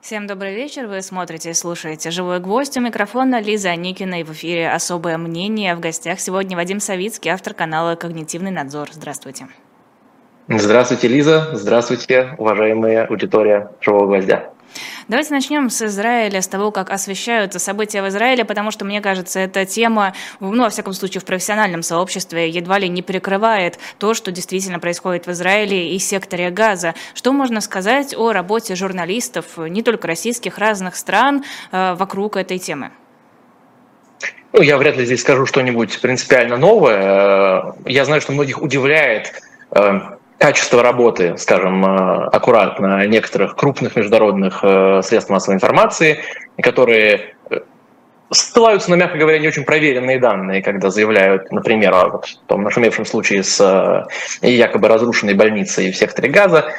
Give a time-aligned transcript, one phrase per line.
[0.00, 0.86] Всем добрый вечер.
[0.86, 2.74] Вы смотрите и слушаете «Живой гвоздь».
[2.78, 5.74] У микрофона Лиза Никина и в эфире «Особое мнение».
[5.74, 8.88] В гостях сегодня Вадим Савицкий, автор канала «Когнитивный надзор».
[8.90, 9.48] Здравствуйте.
[10.48, 11.50] Здравствуйте, Лиза.
[11.52, 14.50] Здравствуйте, уважаемая аудитория «Живого гвоздя».
[15.08, 19.40] Давайте начнем с Израиля, с того, как освещаются события в Израиле, потому что, мне кажется,
[19.40, 24.30] эта тема, ну, во всяком случае, в профессиональном сообществе едва ли не перекрывает то, что
[24.30, 26.94] действительно происходит в Израиле и секторе Газа.
[27.14, 32.90] Что можно сказать о работе журналистов, не только российских, разных стран, э, вокруг этой темы?
[34.52, 37.74] Ну, я вряд ли здесь скажу что-нибудь принципиально новое.
[37.86, 39.32] Я знаю, что многих удивляет
[39.70, 40.00] э,
[40.40, 46.20] качество работы, скажем, э, аккуратно некоторых крупных международных э, средств массовой информации,
[46.62, 47.58] которые э,
[48.30, 53.04] ссылаются на, мягко говоря, не очень проверенные данные, когда заявляют, например, о вот, том нашумевшем
[53.04, 54.08] случае с
[54.40, 56.72] якобы разрушенной больницей в секторе Газа.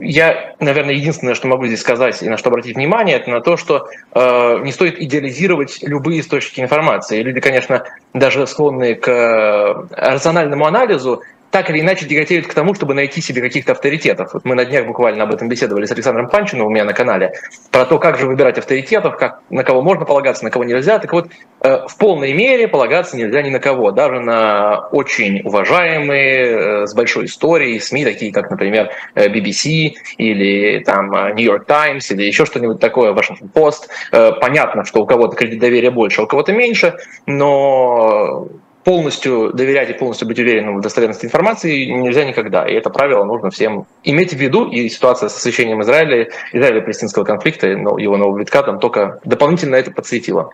[0.00, 3.56] Я, наверное, единственное, что могу здесь сказать и на что обратить внимание, это на то,
[3.56, 7.22] что не стоит идеализировать любые источники информации.
[7.22, 13.20] Люди, конечно, даже склонны к рациональному анализу, так или иначе тяготеют к тому, чтобы найти
[13.20, 14.32] себе каких-то авторитетов.
[14.32, 17.34] Вот мы на днях буквально об этом беседовали с Александром Панчиным у меня на канале,
[17.70, 20.98] про то, как же выбирать авторитетов, как, на кого можно полагаться, на кого нельзя.
[20.98, 21.28] Так вот,
[21.60, 26.94] э, в полной мере полагаться нельзя ни на кого, даже на очень уважаемые, э, с
[26.94, 32.80] большой историей СМИ, такие как, например, BBC или там New York Times или еще что-нибудь
[32.80, 33.88] такое, Washington Post.
[34.10, 36.94] Э, понятно, что у кого-то кредит доверия больше, а у кого-то меньше,
[37.26, 38.48] но
[38.84, 42.66] полностью доверять и полностью быть уверенным в достоверности информации нельзя никогда.
[42.66, 44.68] И это правило нужно всем иметь в виду.
[44.68, 50.50] И ситуация с освещением Израиля, Израиля-палестинского конфликта, его нового витка там только дополнительно это подсветило.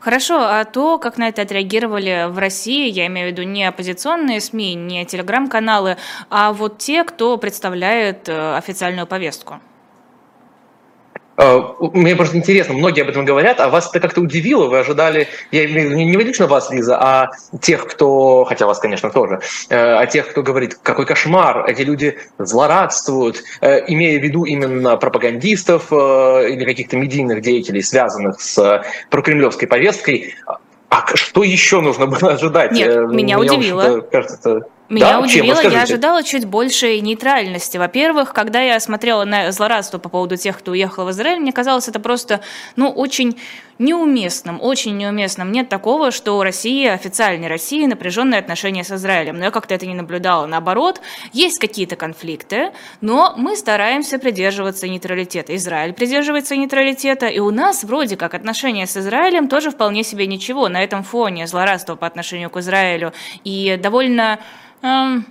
[0.00, 4.40] Хорошо, а то, как на это отреагировали в России, я имею в виду не оппозиционные
[4.40, 5.96] СМИ, не телеграм-каналы,
[6.28, 9.60] а вот те, кто представляет э, официальную повестку?
[11.36, 14.68] Э, мне просто интересно, многие об этом говорят, а вас это как-то удивило?
[14.68, 17.30] Вы ожидали, я имею в виду не лично вас, Лиза, а
[17.60, 22.18] тех, кто, хотя вас, конечно, тоже, э, а тех, кто говорит, какой кошмар, эти люди
[22.38, 30.34] злорадствуют, э, имея в виду именно пропагандистов или каких-то медийных деятелей, связанных с прокремлевской повесткой.
[30.88, 32.72] А что еще нужно было ожидать?
[32.72, 34.00] Нет, меня, меня удивило.
[34.00, 35.20] Кажется, меня да?
[35.20, 37.78] удивило, я ожидала чуть большей нейтральности.
[37.78, 41.88] Во-первых, когда я смотрела на злорадство по поводу тех, кто уехал в Израиль, мне казалось
[41.88, 42.40] это просто,
[42.76, 43.36] ну, очень
[43.82, 45.52] неуместным, очень неуместным.
[45.52, 49.38] Нет такого, что у России, официальной России, напряженные отношения с Израилем.
[49.38, 50.46] Но я как-то это не наблюдала.
[50.46, 51.00] Наоборот,
[51.32, 55.54] есть какие-то конфликты, но мы стараемся придерживаться нейтралитета.
[55.56, 60.68] Израиль придерживается нейтралитета, и у нас вроде как отношения с Израилем тоже вполне себе ничего.
[60.68, 63.12] На этом фоне злорадство по отношению к Израилю
[63.44, 64.38] и довольно
[64.82, 65.26] эм,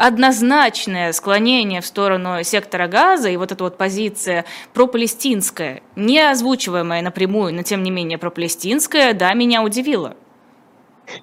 [0.00, 7.54] однозначное склонение в сторону сектора газа и вот эта вот позиция пропалестинская, не озвучиваемая напрямую,
[7.54, 10.16] но тем не менее пропалестинская, да, меня удивила.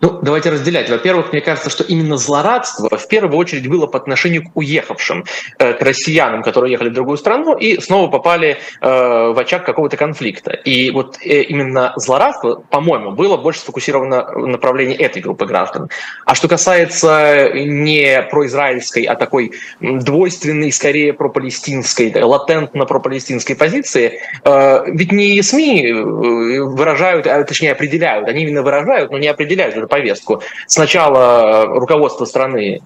[0.01, 0.89] Ну, давайте разделять.
[0.89, 5.25] Во-первых, мне кажется, что именно злорадство в первую очередь было по отношению к уехавшим,
[5.59, 9.97] э, к россиянам, которые ехали в другую страну и снова попали э, в очаг какого-то
[9.97, 10.51] конфликта.
[10.51, 15.89] И вот э, именно злорадство, по-моему, было больше сфокусировано в направлении этой группы граждан.
[16.25, 25.41] А что касается не произраильской, а такой двойственной, скорее пропалестинской, латентно пропалестинской позиции, ведь не
[25.41, 30.41] СМИ выражают, а точнее определяют, они именно выражают, но не определяют эту повестку.
[30.67, 32.81] Сначала руководство страны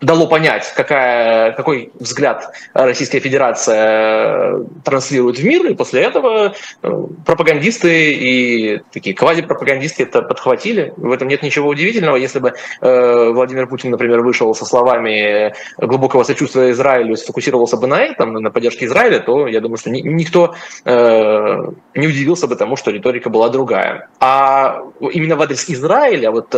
[0.00, 8.12] дало понять, какая, какой взгляд Российская Федерация транслирует в мир, и после этого э, пропагандисты
[8.12, 10.92] и такие квазипропагандисты это подхватили.
[10.96, 12.16] В этом нет ничего удивительного.
[12.16, 18.00] Если бы э, Владимир Путин, например, вышел со словами глубокого сочувствия Израилю сфокусировался бы на
[18.00, 20.54] этом, на поддержке Израиля, то я думаю, что ни, никто
[20.84, 21.56] э,
[21.94, 24.08] не удивился бы тому, что риторика была другая.
[24.20, 26.54] А именно в адрес Израиля вот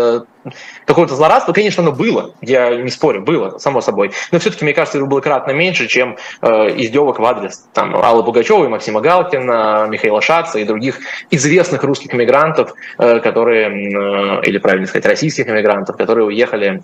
[0.86, 4.12] какое-то злорадство, конечно, оно было, я не спорю, было, само собой.
[4.32, 8.24] Но все-таки, мне кажется, это было кратно меньше, чем э, издевок в адрес там, Аллы
[8.24, 11.00] Пугачевой, Максима Галкина, Михаила Шаца и других
[11.30, 16.82] известных русских мигрантов, э, которые, э, или правильно сказать, российских иммигрантов, которые уехали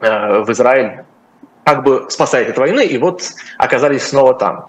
[0.00, 1.04] э, в Израиль
[1.64, 3.22] как бы спасать от войны, и вот
[3.58, 4.66] оказались снова там.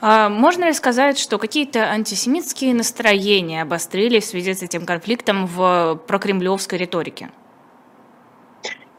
[0.00, 6.00] А можно ли сказать, что какие-то антисемитские настроения обострились в связи с этим конфликтом в
[6.06, 7.30] прокремлевской риторике?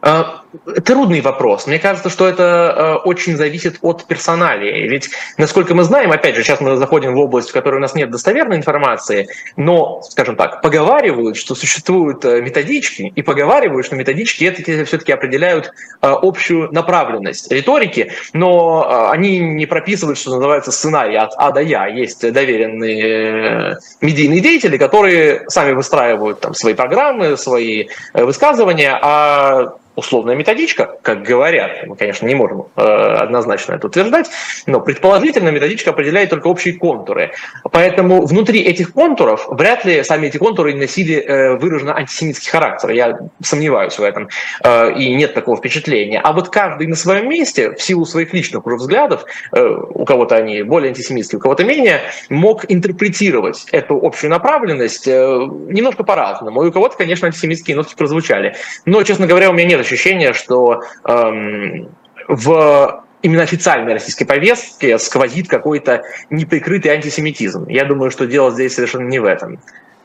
[0.02, 0.44] А,
[0.84, 1.68] трудный вопрос.
[1.68, 4.88] Мне кажется, что это э, очень зависит от персоналии.
[4.88, 7.94] Ведь, насколько мы знаем, опять же, сейчас мы заходим в область, в которой у нас
[7.94, 14.44] нет достоверной информации, но, скажем так, поговаривают, что существуют э, методички, и поговаривают, что методички
[14.44, 15.70] это все-таки определяют э,
[16.02, 21.88] общую направленность риторики, но они не прописывают, что называется, сценарий от А до Я.
[21.88, 30.98] Есть доверенные медийные деятели, которые сами выстраивают там свои программы, свои высказывания, а условная методичка,
[31.02, 31.86] как говорят.
[31.86, 34.30] Мы, конечно, не можем э, однозначно это утверждать,
[34.66, 37.32] но предположительно методичка определяет только общие контуры.
[37.72, 42.92] Поэтому внутри этих контуров вряд ли сами эти контуры носили э, выраженно антисемитский характер.
[42.92, 44.30] Я сомневаюсь в этом.
[44.64, 46.22] Э, и нет такого впечатления.
[46.22, 50.64] А вот каждый на своем месте, в силу своих личных уже взглядов, у кого-то они
[50.64, 56.64] более антисемитские, у кого-то менее, мог интерпретировать эту общую направленность немножко по-разному.
[56.64, 58.56] И у кого-то, конечно, антисемитские нотки прозвучали.
[58.86, 59.80] Но, честно говоря, у меня нет
[60.30, 61.90] ощущение, что эм,
[62.28, 67.68] в именно официальной российской повестке сквозит какой-то неприкрытый антисемитизм.
[67.68, 69.60] Я думаю, что дело здесь совершенно не в этом.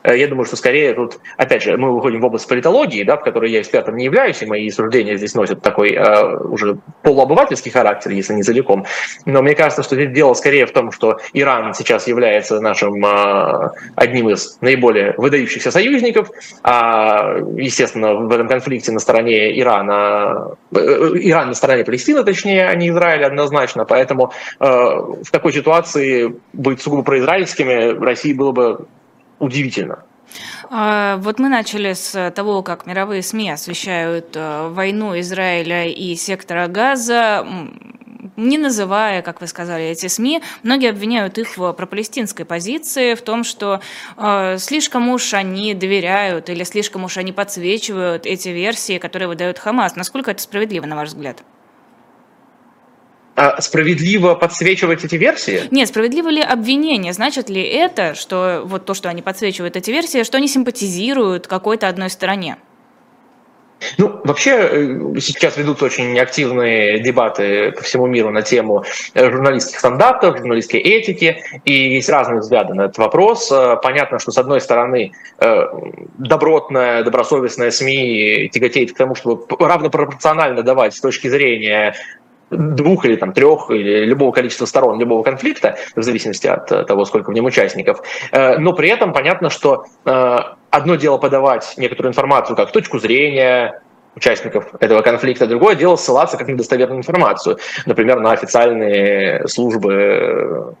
[0.05, 3.23] Э, я думаю, что скорее тут, опять же, мы выходим в область политологии, да, в
[3.23, 8.11] которой я экспертом не являюсь, и мои суждения здесь носят такой э, уже полуобывательский характер,
[8.11, 8.85] если не целиком.
[9.25, 14.29] Но мне кажется, что дело скорее в том, что Иран сейчас является нашим э, одним
[14.29, 16.29] из наиболее выдающихся союзников.
[16.63, 22.75] А, естественно, в этом конфликте на стороне Ирана, э, Иран на стороне Палестины, точнее, а
[22.75, 23.85] не Израиля однозначно.
[23.85, 28.85] Поэтому э, в такой ситуации быть сугубо произраильскими России было бы
[29.45, 30.03] удивительно.
[30.69, 36.67] А, вот мы начали с того, как мировые СМИ освещают э, войну Израиля и сектора
[36.67, 37.45] Газа
[38.37, 43.43] не называя, как вы сказали, эти СМИ, многие обвиняют их в пропалестинской позиции, в том,
[43.43, 43.81] что
[44.17, 49.95] э, слишком уж они доверяют или слишком уж они подсвечивают эти версии, которые выдает Хамас.
[49.95, 51.43] Насколько это справедливо, на ваш взгляд?
[53.35, 55.63] А справедливо подсвечивать эти версии?
[55.69, 57.11] Нет, справедливо ли обвинение?
[57.11, 61.89] Значит ли это, что вот то, что они подсвечивают эти версии, что они симпатизируют какой-то
[61.89, 62.57] одной стороне?
[63.97, 68.83] Ну, вообще э, сейчас ведутся очень активные дебаты по всему миру на тему
[69.13, 73.51] э, журналистских стандартов, журналистской этики, и есть разные взгляды на этот вопрос.
[73.51, 75.11] Э, понятно, что с одной стороны
[76.17, 81.93] добротная, добросовестная СМИ тяготеет к тому, чтобы равнопропорционально давать с точки зрения
[82.49, 87.05] двух или там трех или любого количества сторон любого конфликта, в зависимости от э, того,
[87.05, 88.01] сколько в нем участников.
[88.31, 90.37] Э, но при этом понятно, что э,
[90.69, 93.81] одно дело подавать некоторую информацию как точку зрения
[94.15, 100.75] участников этого конфликта, другое дело ссылаться как на достоверную информацию, например, на официальные службы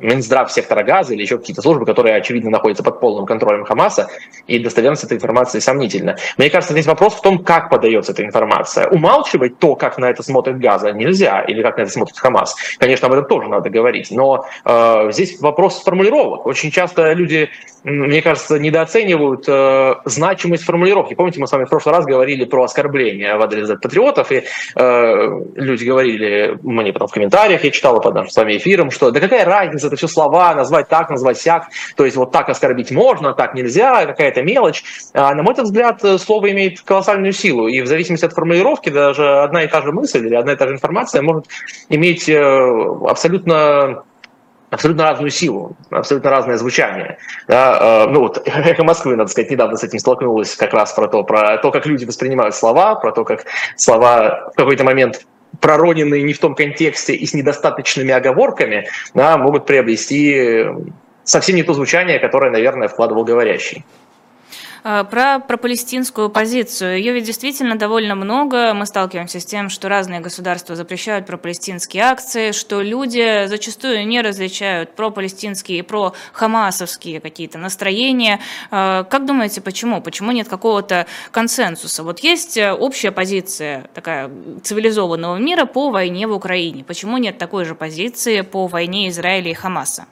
[0.00, 4.08] Минздрав сектора газа или еще какие-то службы, которые, очевидно, находятся под полным контролем Хамаса,
[4.46, 6.16] и достоверность этой информации сомнительна.
[6.38, 8.88] Мне кажется, здесь вопрос в том, как подается эта информация.
[8.88, 12.56] Умалчивать то, как на это смотрит Газа, нельзя, или как на это смотрит Хамас.
[12.78, 16.46] Конечно, об этом тоже надо говорить, но э, здесь вопрос формулировок.
[16.46, 17.50] Очень часто люди,
[17.84, 21.14] мне кажется, недооценивают э, значимость формулировки.
[21.14, 25.40] Помните, мы с вами в прошлый раз говорили про оскорбления в адрес патриотов, и э,
[25.54, 29.20] люди говорили, мне потом в комментариях, я читал под нашим с вами эфиром, что да
[29.20, 33.34] какая разница, это все слова, назвать так, назвать сяк, то есть вот так оскорбить можно,
[33.34, 34.84] так нельзя, какая-то мелочь.
[35.14, 39.42] А, на мой взгляд, э, слово имеет колоссальную силу, и в зависимости от формулировки даже
[39.42, 41.46] одна и та же мысль или одна и та же информация может
[41.88, 42.38] иметь э,
[43.06, 44.04] абсолютно
[44.72, 47.18] абсолютно разную силу, абсолютно разное звучание.
[47.46, 51.08] Да, э, ну вот «Эхо Москвы», надо сказать, недавно с этим столкнулась как раз про
[51.08, 53.44] то, про то, как люди воспринимают слова, про то, как
[53.76, 55.26] слова в какой-то момент
[55.60, 60.74] пророненные не в том контексте и с недостаточными оговорками, да, могут приобрести э,
[61.24, 63.84] совсем не то звучание, которое, наверное, вкладывал говорящий.
[64.84, 66.98] А, про, про палестинскую позицию.
[66.98, 68.74] Ее ведь действительно довольно много.
[68.74, 74.94] Мы сталкиваемся с тем, что разные государства запрещают пропалестинские акции, что люди зачастую не различают
[74.96, 78.40] про-палестинские и про-хамасовские какие-то настроения.
[78.72, 80.02] А, как думаете, почему?
[80.02, 82.02] Почему нет какого-то консенсуса?
[82.02, 84.30] Вот есть э, общая позиция такая
[84.64, 86.82] цивилизованного мира по войне в Украине.
[86.82, 90.06] Почему нет такой же позиции по войне Израиля и Хамаса?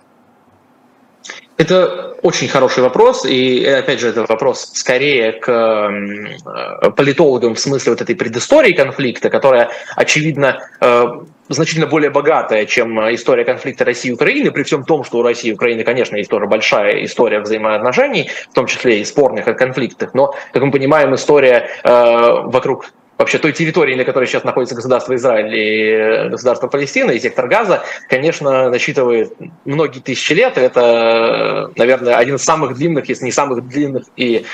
[1.60, 7.92] Это очень хороший вопрос, и опять же, это вопрос скорее к э, политологам в смысле
[7.92, 11.04] вот этой предыстории конфликта, которая, очевидно, э,
[11.48, 15.50] значительно более богатая, чем история конфликта России и Украины, при всем том, что у России
[15.50, 20.34] и Украины, конечно, есть тоже большая история взаимоотношений, в том числе и спорных конфликтах, но,
[20.54, 21.90] как мы понимаем, история э,
[22.44, 22.90] вокруг
[23.20, 27.82] вообще той территории, на которой сейчас находится государство Израиль и государство Палестина, и сектор Газа,
[28.08, 29.34] конечно, насчитывает
[29.64, 30.56] многие тысячи лет.
[30.56, 34.46] Это, наверное, один из самых длинных, если не самых длинных и,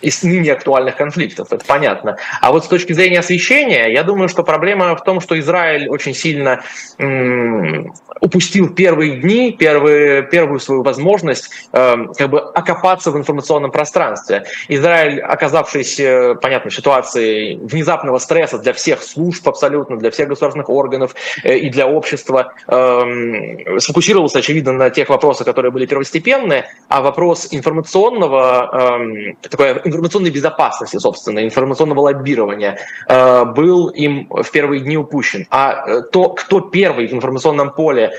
[0.00, 1.52] и ныне актуальных конфликтов.
[1.52, 2.16] Это понятно.
[2.40, 6.14] А вот с точки зрения освещения, я думаю, что проблема в том, что Израиль очень
[6.14, 6.62] сильно
[6.98, 14.44] м- упустил первые дни, первые, первую свою возможность э, как бы окопаться в информационном пространстве.
[14.68, 17.54] Израиль, оказавшись, э, понятно, в ситуации
[17.92, 23.78] внезапного стресса для всех служб абсолютно, для всех государственных органов э, и для общества, э,
[23.78, 30.98] сфокусировался, очевидно, на тех вопросах, которые были первостепенные, а вопрос информационного, э, такой информационной безопасности,
[30.98, 35.46] собственно, информационного лоббирования э, был им в первые дни упущен.
[35.50, 38.12] А э, то, кто первый в информационном поле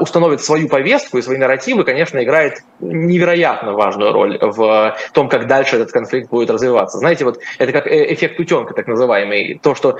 [0.00, 5.76] установит свою повестку и свои нарративы, конечно, играет невероятно важную роль в том, как дальше
[5.76, 6.98] этот конфликт будет развиваться.
[6.98, 9.07] Знаете, вот это как эффект утенка, так называемый.
[9.62, 9.98] То, что,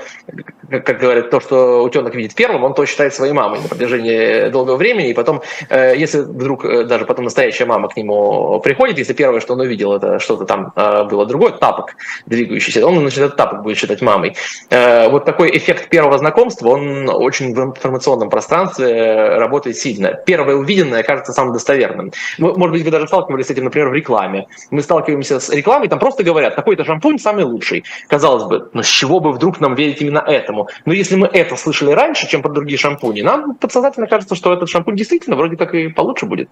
[0.69, 4.77] как говорят, то, что утенок видит первым, он то считает своей мамой на протяжении долгого
[4.77, 9.39] времени, и потом, э, если вдруг даже потом настоящая мама к нему приходит, если первое,
[9.39, 10.73] что он увидел, это что-то там
[11.09, 14.35] было другое, тапок двигающийся, он, значит, этот тапок будет считать мамой.
[14.69, 20.13] Вот такой эффект первого знакомства, он очень в информационном пространстве работает сильно.
[20.13, 22.11] Первое увиденное кажется самым достоверным.
[22.37, 24.47] Может быть, вы даже сталкивались с этим, например, в рекламе.
[24.71, 27.83] Мы сталкиваемся с рекламой, там просто говорят, какой-то шампунь самый лучший.
[28.07, 30.67] Казалось бы, ну с чего бы вдруг нам верить именно этому?
[30.83, 34.67] Но если мы это слышали раньше, чем про другие шампуни, нам подсознательно кажется, что этот
[34.67, 36.49] шампунь действительно вроде как и получше будет.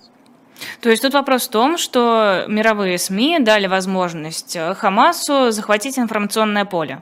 [0.79, 7.01] То есть тут вопрос в том, что мировые СМИ дали возможность Хамасу захватить информационное поле.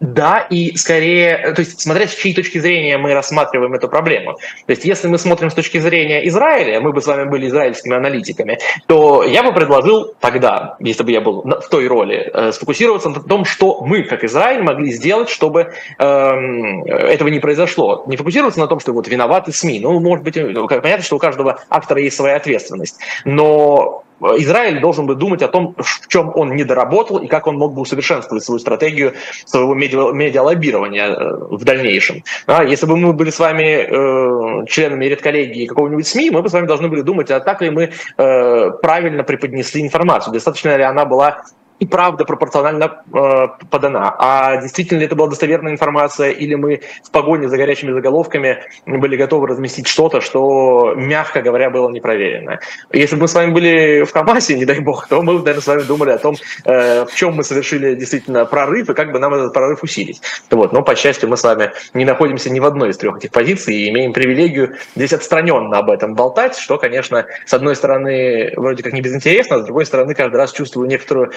[0.00, 4.32] Да, и скорее, то есть смотря с чьей точки зрения мы рассматриваем эту проблему.
[4.66, 7.94] То есть если мы смотрим с точки зрения Израиля, мы бы с вами были израильскими
[7.94, 13.10] аналитиками, то я бы предложил тогда, если бы я был в той роли, э, сфокусироваться
[13.10, 18.04] на том, что мы, как Израиль, могли сделать, чтобы э, этого не произошло.
[18.06, 19.80] Не фокусироваться на том, что вот виноваты СМИ.
[19.80, 22.98] Ну, может быть, э, понятно, что у каждого актора есть своя ответственность.
[23.26, 27.56] Но Израиль должен бы думать о том, в чем он не доработал и как он
[27.56, 32.22] мог бы усовершенствовать свою стратегию своего медиа, медиалоббирования э, в дальнейшем.
[32.46, 36.52] А если бы мы были с вами э, членами редколлегии какого-нибудь СМИ, мы бы с
[36.52, 41.04] вами должны были думать, а так ли мы э, правильно преподнесли информацию, достаточно ли она
[41.04, 41.44] была
[41.80, 44.14] и правда пропорционально э, подана.
[44.18, 49.16] А действительно ли это была достоверная информация, или мы в погоне за горячими заголовками были
[49.16, 52.60] готовы разместить что-то, что, мягко говоря, было непроверено.
[52.92, 55.66] Если бы мы с вами были в Хамасе, не дай бог, то мы, наверное, с
[55.66, 59.32] вами думали о том, э, в чем мы совершили действительно прорыв и как бы нам
[59.32, 60.20] этот прорыв усилить.
[60.50, 60.72] Вот.
[60.74, 63.74] Но, по счастью, мы с вами не находимся ни в одной из трех этих позиций
[63.74, 68.92] и имеем привилегию здесь отстраненно об этом болтать, что, конечно, с одной стороны, вроде как
[68.92, 71.32] не безинтересно, а с другой стороны, каждый раз чувствую некоторую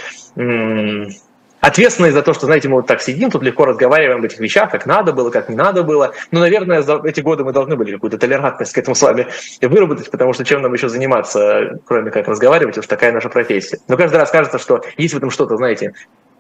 [1.64, 4.70] ответственность за то, что, знаете, мы вот так сидим, тут легко разговариваем об этих вещах,
[4.70, 6.14] как надо было, как не надо было.
[6.30, 9.28] Но, наверное, за эти годы мы должны были какую-то толерантность к этому с вами
[9.62, 13.80] выработать, потому что чем нам еще заниматься, кроме как разговаривать, уж такая наша профессия.
[13.88, 15.94] Но каждый раз кажется, что есть в этом что-то, знаете,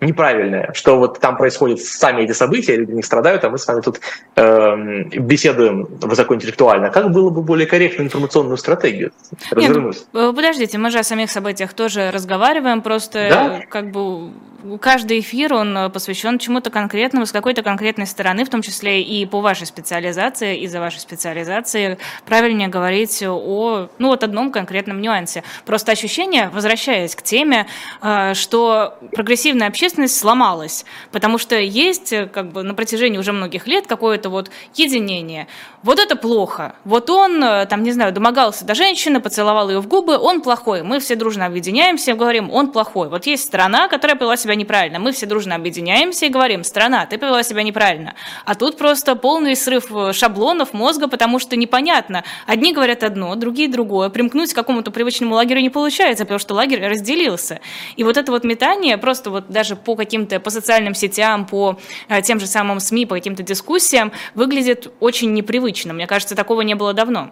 [0.05, 3.81] неправильное, что вот там происходят сами эти события, люди не страдают, а мы с вами
[3.81, 3.99] тут
[4.35, 6.89] э, беседуем высокоинтеллектуально.
[6.89, 9.11] Как было бы более корректно информационную стратегию
[9.51, 9.95] развернуть?
[9.95, 13.61] Нет, ну, подождите, мы же о самих событиях тоже разговариваем, просто да?
[13.69, 14.31] как бы
[14.79, 19.25] каждый эфир, он э, посвящен чему-то конкретному, с какой-то конкретной стороны, в том числе и
[19.25, 25.43] по вашей специализации, из-за вашей специализации, правильнее говорить о, ну, вот одном конкретном нюансе.
[25.65, 27.67] Просто ощущение, возвращаясь к теме,
[28.01, 33.67] э, что прогрессивная общественность сломалась, потому что есть э, как бы на протяжении уже многих
[33.67, 35.47] лет какое-то вот единение.
[35.83, 36.75] Вот это плохо.
[36.85, 40.83] Вот он, там, не знаю, домогался до женщины, поцеловал ее в губы, он плохой.
[40.83, 43.09] Мы все дружно объединяемся, говорим, он плохой.
[43.09, 44.99] Вот есть страна, которая повела себя себя неправильно.
[44.99, 48.13] Мы все дружно объединяемся и говорим, страна, ты повела себя неправильно.
[48.45, 52.23] А тут просто полный срыв э, шаблонов мозга, потому что непонятно.
[52.45, 54.09] Одни говорят одно, другие другое.
[54.09, 57.59] Примкнуть к какому-то привычному лагерю не получается, потому что лагерь разделился.
[57.97, 61.77] И вот это вот метание просто вот даже по каким-то, по социальным сетям, по
[62.09, 65.72] э, тем же самым СМИ, по каким-то дискуссиям выглядит очень непривычно.
[65.93, 67.31] Мне кажется, такого не было давно.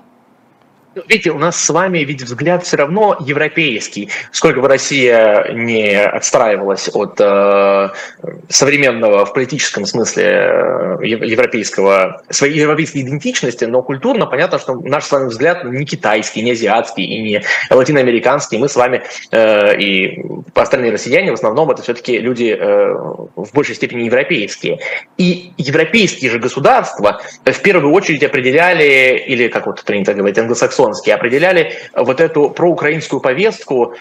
[0.93, 4.10] Ну, видите, у нас с вами ведь взгляд все равно европейский.
[4.33, 7.89] Сколько бы Россия не отстраивалась от э,
[8.50, 15.12] современного в политическом смысле э, европейского, своей европейской идентичности, но культурно понятно, что наш с
[15.13, 18.57] вами взгляд не китайский, не азиатский и не латиноамериканский.
[18.57, 20.21] Мы с вами э, и
[20.55, 24.79] остальные россияне в основном это все-таки люди э, в большей степени европейские.
[25.17, 31.15] И европейские же государства в первую очередь определяли, или как вот принято говорить, англосаксонские херсонские
[31.15, 33.95] определяли вот эту проукраинскую повестку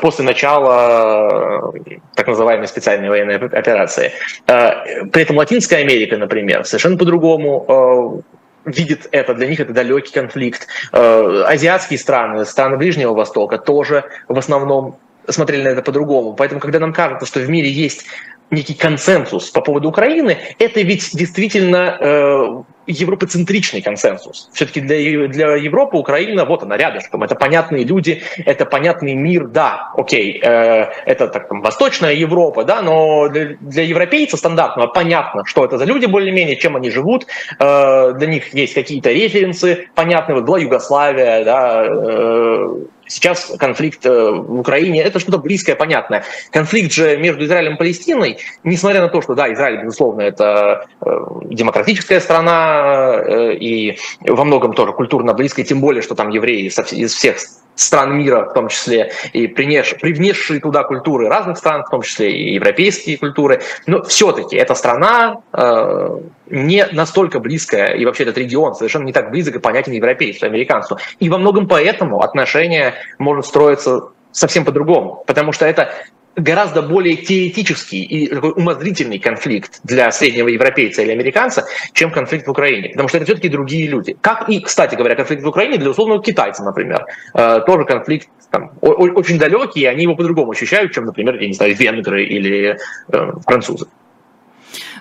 [0.00, 1.72] после начала
[2.14, 4.12] так называемой специальной военной операции.
[4.46, 8.22] При этом Латинская Америка, например, совершенно по-другому
[8.64, 10.66] видит это, для них это далекий конфликт.
[10.92, 14.96] Азиатские страны, страны Ближнего Востока тоже в основном
[15.28, 16.34] смотрели на это по-другому.
[16.34, 18.04] Поэтому, когда нам кажется, что в мире есть
[18.50, 24.48] некий консенсус по поводу Украины, это ведь действительно э, европоцентричный консенсус.
[24.52, 29.92] Все-таки для, для Европы Украина, вот она рядышком, это понятные люди, это понятный мир, да,
[29.96, 35.64] окей, э, это так, там, Восточная Европа, да, но для, для европейца стандартного понятно, что
[35.64, 37.26] это за люди более-менее, чем они живут,
[37.58, 42.76] э, для них есть какие-то референсы, понятные, вот была Югославия, да, э,
[43.06, 46.24] Сейчас конфликт э, в Украине– это что-то близкое, понятное.
[46.50, 51.18] Конфликт же между Израилем и Палестиной, несмотря на то, что, да, Израиль, безусловно, это э,
[51.44, 57.14] демократическая страна э, и во многом тоже культурно близкая, тем более, что там евреи из
[57.14, 57.36] всех
[57.74, 62.32] стран мира, в том числе и принес, привнесшие туда культуры разных стран, в том числе
[62.32, 63.62] и европейские культуры.
[63.86, 66.18] Но все-таки эта страна э,
[66.50, 70.98] не настолько близкая, и вообще этот регион совершенно не так близок и понятен европейцу, американцу.
[71.18, 75.90] И во многом поэтому отношения может строиться совсем по-другому, потому что это
[76.36, 82.50] гораздо более теоретический и такой умозрительный конфликт для среднего европейца или американца, чем конфликт в
[82.50, 82.90] Украине.
[82.90, 84.16] Потому что это все-таки другие люди.
[84.20, 87.06] Как и, кстати говоря, конфликт в Украине для условного китайца, например.
[87.34, 91.54] Э, тоже конфликт там, очень далекий, и они его по-другому ощущают, чем, например, я не
[91.54, 92.78] знаю, венгры или
[93.12, 93.86] э, французы.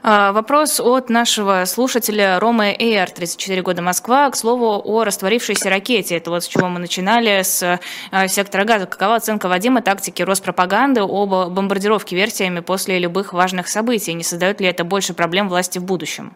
[0.01, 4.30] А, вопрос от нашего слушателя Ромы Эйр, 34 года Москва.
[4.30, 6.18] К слову, о растворившейся ракете.
[6.18, 7.80] Это вот с чего мы начинали, с
[8.12, 8.86] а, сектора газа.
[8.86, 14.13] Какова оценка Вадима тактики Роспропаганды об бомбардировке версиями после любых важных событий?
[14.13, 16.34] Не создает ли это больше проблем власти в будущем?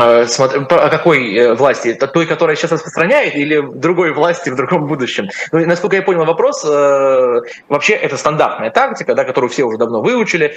[0.00, 0.26] Э,
[0.90, 1.94] какой э, власти?
[1.94, 5.28] Той, которая сейчас распространяет, или другой власти в другом будущем?
[5.52, 10.02] Ну, насколько я понял вопрос, э, вообще это стандартная тактика, да, которую все уже давно
[10.02, 10.54] выучили,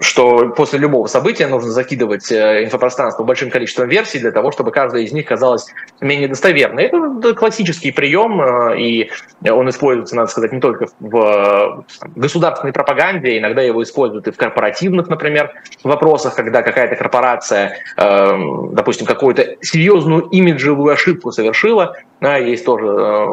[0.00, 5.12] что после любого события нужно закидывать инфопространство большим количеством версий для того, чтобы каждая из
[5.12, 5.66] них казалась
[6.00, 6.84] менее достоверной.
[6.84, 8.40] Это классический прием,
[8.74, 9.10] и
[9.48, 11.84] он используется, надо сказать, не только в
[12.14, 15.52] государственной пропаганде, иногда его используют и в корпоративных, например,
[15.84, 23.26] вопросах, когда какая-то корпорация эм, допустим, какую-то серьезную имиджевую ошибку совершила, да, есть тоже э,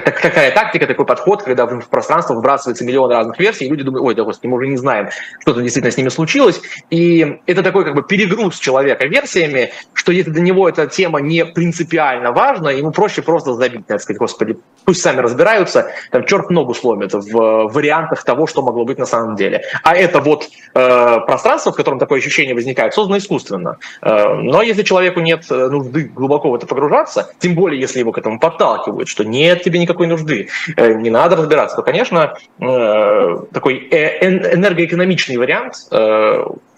[0.00, 4.06] так, такая тактика, такой подход, когда в пространство выбрасывается миллион разных версий, и люди думают,
[4.06, 5.08] ой, да господи, мы уже не знаем,
[5.40, 6.62] что то действительно с ними случилось.
[6.90, 11.44] И это такой как бы перегруз человека версиями, что если для него эта тема не
[11.44, 16.74] принципиально важна, ему проще просто забить, так сказать, господи, пусть сами разбираются, там черт ногу
[16.74, 19.62] сломит в вариантах того, что могло быть на самом деле.
[19.82, 23.76] А это вот э, пространство, в котором такое ощущение возникает, создано искусственно.
[24.00, 28.12] Э, но если человеку нет э, нужды глубоко в это погружаться, тем более если его
[28.12, 33.36] к этому подталкивают, что нет тебе никакой нужды, э, не надо разбираться, то, конечно, э,
[33.52, 35.74] такой э, энергоэкономичный вариант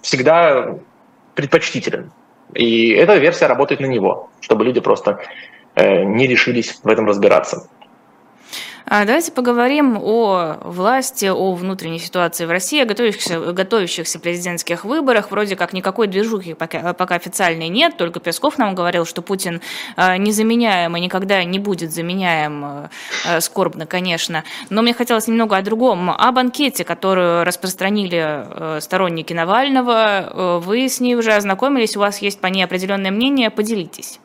[0.02, 0.76] всегда
[1.34, 2.12] предпочтителен.
[2.54, 5.18] И эта версия работает на него, чтобы люди просто
[5.76, 7.68] не решились в этом разбираться.
[8.86, 15.30] А давайте поговорим о власти, о внутренней ситуации в России, о готовящихся, готовящихся президентских выборах.
[15.30, 19.62] Вроде как никакой движухи пока, пока официальной нет, только Песков нам говорил, что Путин
[19.96, 22.90] а, незаменяем и никогда не будет заменяем, а,
[23.40, 24.44] скорбно, конечно.
[24.68, 30.60] Но мне хотелось немного о другом, о банкете, которую распространили сторонники Навального.
[30.62, 34.20] Вы с ней уже ознакомились, у вас есть по ней определенное мнение, поделитесь.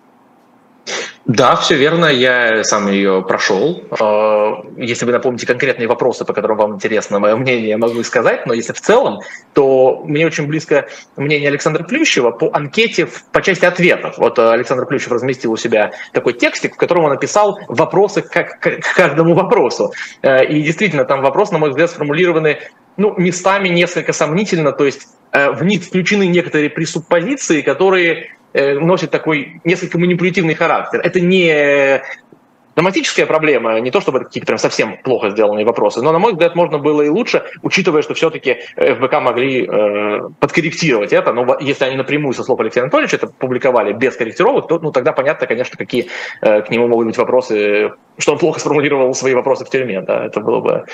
[1.26, 3.84] Да, все верно, я сам ее прошел.
[4.00, 8.46] А, если вы напомните конкретные вопросы, по которым вам интересно мое мнение, я могу сказать,
[8.46, 9.20] но если в целом,
[9.54, 14.18] то мне очень близко мнение Александра Плющева по анкете по части ответов.
[14.18, 18.32] Вот э, Александр Плющев разместил у себя такой текстик, в котором он написал вопросы к,
[18.32, 19.94] к каждому вопросу.
[20.22, 22.60] Э, и действительно, там вопросы, на мой взгляд, сформулированы
[22.98, 29.62] ну, местами несколько сомнительно, то есть э, в них включены некоторые пресуппозиции, которые носит такой
[29.64, 31.02] несколько манипулятивный характер.
[31.02, 32.02] Это не
[32.80, 36.32] драматическая проблема, не то чтобы это какие-то прям совсем плохо сделанные вопросы, но, на мой
[36.32, 41.84] взгляд, можно было и лучше, учитывая, что все-таки ФБК могли э, подкорректировать это, но если
[41.84, 45.78] они напрямую со слов Алексея Анатольевича это публиковали без корректировок, то ну, тогда понятно, конечно,
[45.78, 46.08] какие
[46.42, 50.26] э, к нему могут быть вопросы, что он плохо сформулировал свои вопросы в тюрьме, да,
[50.26, 50.86] это было бы,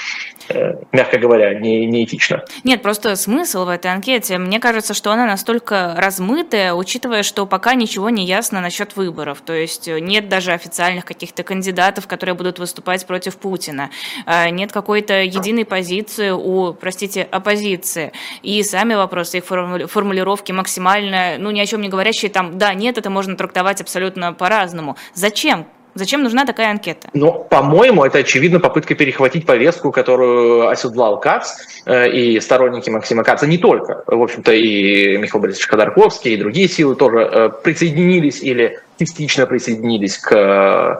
[0.49, 2.43] э, мягко говоря, не, неэтично.
[2.63, 7.75] Нет, просто смысл в этой анкете, мне кажется, что она настолько размытая, учитывая, что пока
[7.75, 12.59] ничего не ясно насчет выборов, то есть нет даже официальных каких-то кандидатов, кандидатов, которые будут
[12.59, 13.89] выступать против Путина.
[14.25, 18.11] Э, нет какой-то единой позиции у, простите, оппозиции.
[18.43, 22.97] И сами вопросы, их формулировки максимально, ну, ни о чем не говорящие, там, да, нет,
[22.97, 24.95] это можно трактовать абсолютно по-разному.
[25.13, 25.65] Зачем?
[25.95, 27.09] Зачем нужна такая анкета?
[27.13, 31.53] Ну, по-моему, это очевидно попытка перехватить повестку, которую оседлал Кац
[31.85, 34.03] э, и сторонники Максима Каца, не только.
[34.05, 40.17] В общем-то, и Михаил Борисович Ходорковский, и другие силы тоже э, присоединились или частично присоединились
[40.17, 40.99] к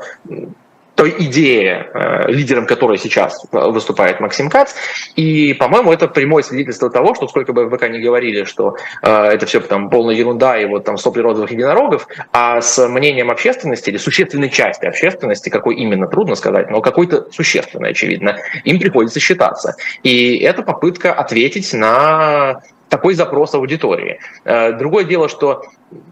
[0.96, 4.74] той идее, э, лидером которой сейчас выступает Максим Кац.
[5.16, 9.46] И, по-моему, это прямое свидетельство того, что сколько бы ФБК не говорили, что э, это
[9.46, 13.98] все там полная ерунда и вот там сопли розовых единорогов, а с мнением общественности или
[13.98, 19.76] существенной части общественности, какой именно, трудно сказать, но какой-то существенной, очевидно, им приходится считаться.
[20.04, 24.20] И это попытка ответить на такой запрос аудитории.
[24.44, 25.64] Э, другое дело, что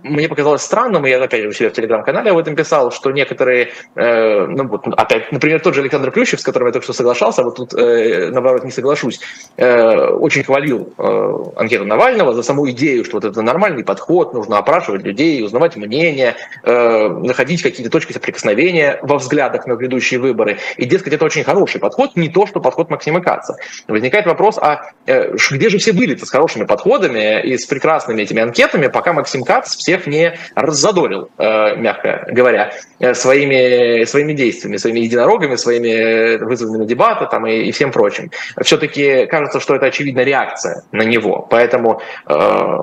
[0.04, 3.12] мне показалось странным, и я опять же у себя в телеграм-канале об этом писал, что
[3.12, 6.94] некоторые, э, ну вот опять, например, тот же Александр Плющев, с которым я только что
[6.94, 9.20] соглашался, вот тут, э, наоборот, не соглашусь,
[9.58, 15.04] очень хвалил э, анкету Навального за саму идею, что вот это нормальный подход, нужно опрашивать
[15.04, 20.60] людей, узнавать мнение, находить какие-то точки соприкосновения во взглядах на грядущие выборы.
[20.78, 23.58] И, дескать, это очень хороший подход, не то, что подход Максима Каца.
[23.88, 28.88] Возникает вопрос, а где же все были-то с хорошими подходами и с прекрасными этими анкетами,
[28.88, 35.56] пока Максим Кац всех не раззадорил, э, мягко говоря, э, своими, своими действиями, своими единорогами,
[35.56, 38.32] своими вызовами на дебаты там, и, и всем прочим.
[38.62, 41.48] Все-таки кажется, что это очевидная реакция на него.
[41.50, 42.78] Поэтому э,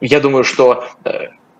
[0.00, 0.84] я думаю, что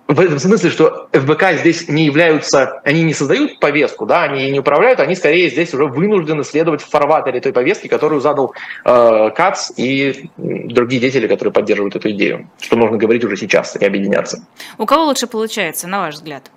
[0.08, 4.58] в этом смысле, что ФБК здесь не являются, они не создают повестку, да, они не
[4.58, 8.54] управляют, они скорее здесь уже вынуждены следовать в фарватере той повестки, которую задал
[8.86, 13.84] э, КАЦ и другие деятели, которые поддерживают эту идею, что нужно говорить уже сейчас и
[13.84, 14.46] объединяться.
[14.78, 16.50] У кого лучше получается, на ваш взгляд?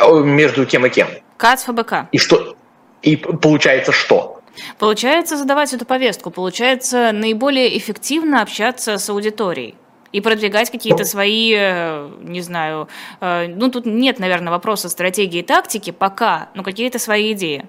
[0.00, 1.08] Между кем и кем?
[1.36, 2.08] КАЦ, ФБК.
[2.10, 2.56] И что?
[3.02, 4.40] И получается что?
[4.78, 9.74] Получается задавать эту повестку, получается наиболее эффективно общаться с аудиторией
[10.14, 12.88] и продвигать какие-то свои, э, не знаю,
[13.20, 17.66] э, ну тут нет, наверное, вопроса стратегии и тактики пока, но какие-то свои идеи.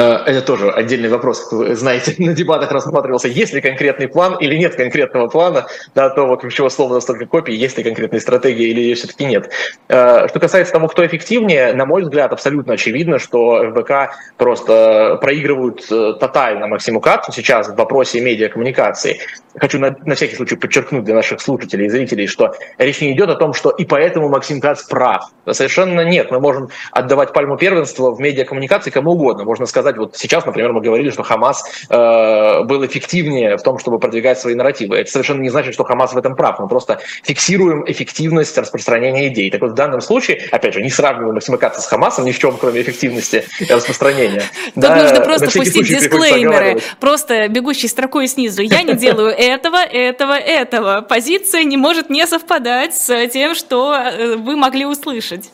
[0.00, 4.56] Э, это тоже отдельный вопрос, вы знаете, на дебатах рассматривался, есть ли конкретный план или
[4.56, 8.80] нет конкретного плана, да, то вот чего слова настолько копий, есть ли конкретная стратегия или
[8.80, 9.50] ее все-таки нет.
[9.88, 15.84] Э, что касается того, кто эффективнее, на мой взгляд, абсолютно очевидно, что ФБК просто проигрывают
[15.90, 19.20] э, тотально Максиму Кацу сейчас в вопросе медиакоммуникации.
[19.58, 23.30] Хочу на, на всякий случай подчеркнуть для наших слушателей и зрителей, что речь не идет
[23.30, 25.30] о том, что и поэтому Максим Кац прав.
[25.50, 26.30] Совершенно нет.
[26.30, 29.44] Мы можем отдавать пальму первенства в медиакоммуникации кому угодно.
[29.44, 33.78] Можно сказать, сказать, вот сейчас, например, мы говорили, что Хамас э, был эффективнее в том,
[33.78, 34.96] чтобы продвигать свои нарративы.
[34.96, 36.58] Это совершенно не значит, что Хамас в этом прав.
[36.58, 39.50] Мы просто фиксируем эффективность распространения идей.
[39.50, 42.56] Так вот, в данном случае, опять же, не сравниваем Максимакацию с Хамасом ни в чем,
[42.56, 44.42] кроме эффективности распространения.
[44.74, 46.80] Тут да, нужно просто пустить дисклеймеры.
[46.98, 48.62] Просто бегущей строкой снизу.
[48.62, 51.00] Я не делаю этого, этого, этого.
[51.02, 55.50] Позиция не может не совпадать с тем, что э, вы могли услышать.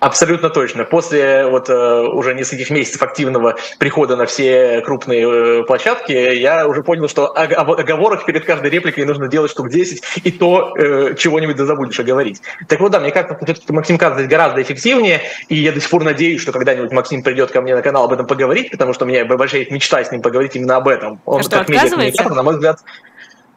[0.00, 0.84] Абсолютно точно.
[0.84, 6.82] После вот э, уже нескольких месяцев активного прихода на все крупные э, площадки, я уже
[6.82, 11.56] понял, что об оговорах перед каждой репликой нужно делать штук 10, и то э, чего-нибудь
[11.56, 12.40] да забудешь оговорить.
[12.66, 16.40] Так вот, да, мне что Максим здесь гораздо эффективнее, и я до сих пор надеюсь,
[16.40, 19.26] что когда-нибудь Максим придет ко мне на канал об этом поговорить, потому что у меня
[19.26, 21.20] большая мечта с ним поговорить именно об этом.
[21.26, 22.80] Он а что, как медиакоммуникатор, на мой взгляд,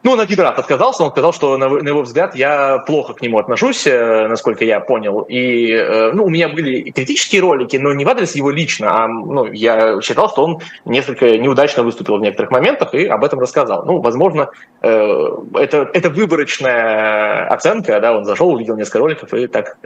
[0.03, 3.21] ну, он один раз отказался, он сказал, что, на, на его взгляд, я плохо к
[3.21, 5.21] нему отношусь, э, насколько я понял.
[5.21, 9.07] И, э, ну, у меня были критические ролики, но не в адрес его лично, а,
[9.07, 13.85] ну, я считал, что он несколько неудачно выступил в некоторых моментах и об этом рассказал.
[13.85, 14.49] Ну, возможно,
[14.81, 19.77] э, это, это выборочная оценка, да, он зашел, увидел несколько роликов и так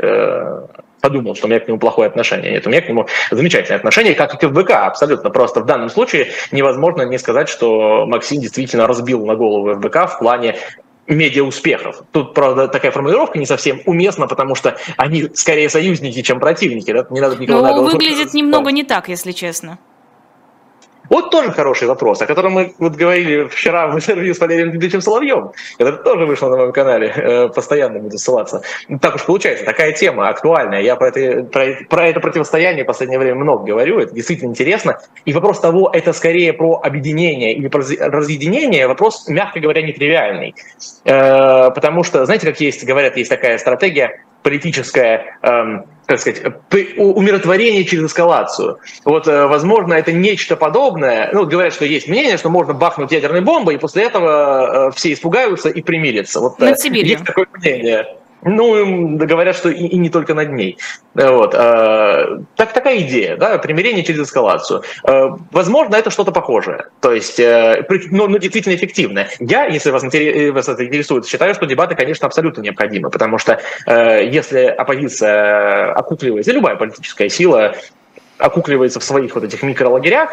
[1.08, 2.52] подумал, что у меня к нему плохое отношение.
[2.52, 5.30] Нет, у меня к нему замечательное отношение, как и к ФБК, абсолютно.
[5.30, 10.20] Просто в данном случае невозможно не сказать, что Максим действительно разбил на голову ФБК в
[10.20, 10.58] плане
[11.08, 12.04] медиа успехов.
[12.12, 16.92] Тут, правда, такая формулировка не совсем уместна, потому что они скорее союзники, чем противники.
[16.92, 17.08] Да?
[17.10, 19.80] Не надо никого Ну, выглядит немного не так, если честно.
[21.10, 25.02] Вот тоже хороший вопрос, о котором мы вот говорили вчера в интервью с Валерием Дмитриевичем
[25.02, 25.52] Соловьем.
[25.78, 28.62] Это тоже вышло на моем канале, э, постоянно буду ссылаться.
[29.02, 30.82] Так уж получается, такая тема актуальная.
[30.82, 35.00] Я про это, про, про это противостояние в последнее время много говорю, это действительно интересно.
[35.26, 40.56] И вопрос того, это скорее про объединение или про разъединение, вопрос, мягко говоря, нетривиальный.
[41.06, 46.42] Э, потому что, знаете, как есть, говорят, есть такая стратегия политическая, эм, как сказать,
[46.96, 48.80] умиротворение через эскалацию.
[49.04, 51.30] Вот, э, возможно, это нечто подобное.
[51.34, 55.12] Ну, говорят, что есть мнение, что можно бахнуть ядерной бомбой, и после этого э, все
[55.12, 56.40] испугаются и примирятся.
[56.40, 57.12] Вот, Сибирью.
[57.12, 58.08] Есть такое мнение.
[58.44, 60.78] Ну, говорят, что и, и не только над ней.
[61.16, 61.56] Вот.
[61.56, 64.84] Э, так, такая идея, да, примирение через эскалацию.
[65.04, 69.30] Э, возможно, это что-то похожее, то есть, э, ну, ну, действительно эффективное.
[69.40, 74.66] Я, если вас, вас это интересует, считаю, что дебаты, конечно, абсолютно необходимы, потому что если
[74.66, 77.76] оппозиция окукливается, любая политическая сила
[78.38, 80.32] окукливается в своих вот этих микролагерях,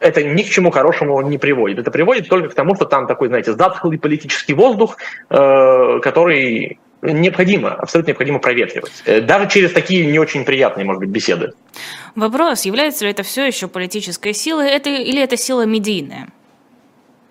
[0.00, 1.78] это ни к чему хорошему не приводит.
[1.78, 4.96] Это приводит только к тому, что там такой, знаете, затхлый политический воздух,
[5.28, 6.78] который
[7.12, 8.92] необходимо, абсолютно необходимо проветривать.
[9.04, 11.52] Э, даже через такие не очень приятные, может быть, беседы.
[12.14, 16.28] Вопрос, является ли это все еще политической силой это, или это сила медийная?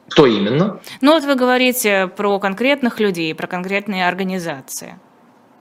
[0.10, 0.80] Кто именно?
[1.02, 5.00] Ну вот вы говорите про конкретных людей, про конкретные организации.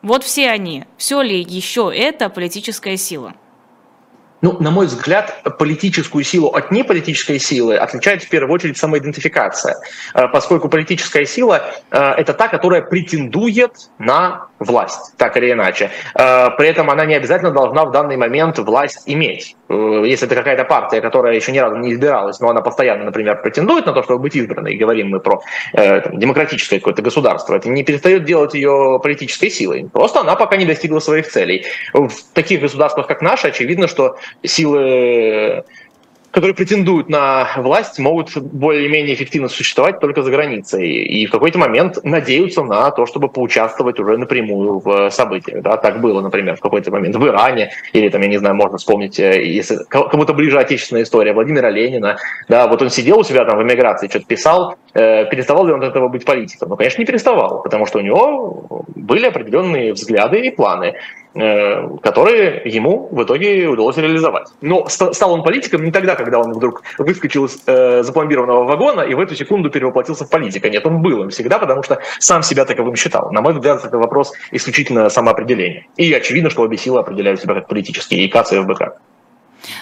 [0.03, 0.85] Вот все они.
[0.97, 3.35] Все ли еще это политическая сила?
[4.43, 9.77] Ну, на мой взгляд, политическую силу от неполитической силы отличает в первую очередь самоидентификация,
[10.15, 15.91] э, поскольку политическая сила э,– это та, которая претендует на власть, так или иначе.
[16.15, 19.57] Э, при этом она не обязательно должна в данный момент власть иметь.
[19.69, 23.87] Если это какая-то партия, которая еще ни разу не избиралась, но она постоянно, например, претендует
[23.87, 25.41] на то, чтобы быть избранной, говорим мы про
[25.73, 29.89] там, демократическое какое-то государство, это не перестает делать ее политической силой.
[29.93, 31.65] Просто она пока не достигла своих целей.
[31.95, 35.65] В таких государствах, как наше, очевидно, что силы
[36.33, 40.89] которые претендуют на власть, могут более-менее эффективно существовать только за границей.
[40.89, 45.63] И в какой-то момент надеются на то, чтобы поучаствовать уже напрямую в событиях.
[45.63, 45.77] Да?
[45.77, 49.21] Так было, например, в какой-то момент в Иране, или там, я не знаю, можно вспомнить,
[49.21, 52.17] э, если кому-то ближе отечественная история Владимира Ленина.
[52.49, 55.83] Да, вот он сидел у себя там в эмиграции, что-то писал, э, переставал ли он
[55.83, 56.69] от этого быть политиком?
[56.69, 60.95] Ну, конечно, не переставал, потому что у него были определенные взгляды и планы.
[61.35, 64.49] Э, которые ему в итоге удалось реализовать.
[64.61, 69.15] Но стал он политиком не тогда, когда он вдруг выскочил из э, запломбированного вагона и
[69.15, 70.69] в эту секунду перевоплотился в политика.
[70.69, 73.33] Нет, он был им всегда, потому что сам себя таковым считал.
[73.33, 75.87] На мой взгляд, это вопрос исключительно самоопределения.
[75.97, 78.99] И очевидно, что обе силы определяют себя как политические, и КАЦ, и ФБК.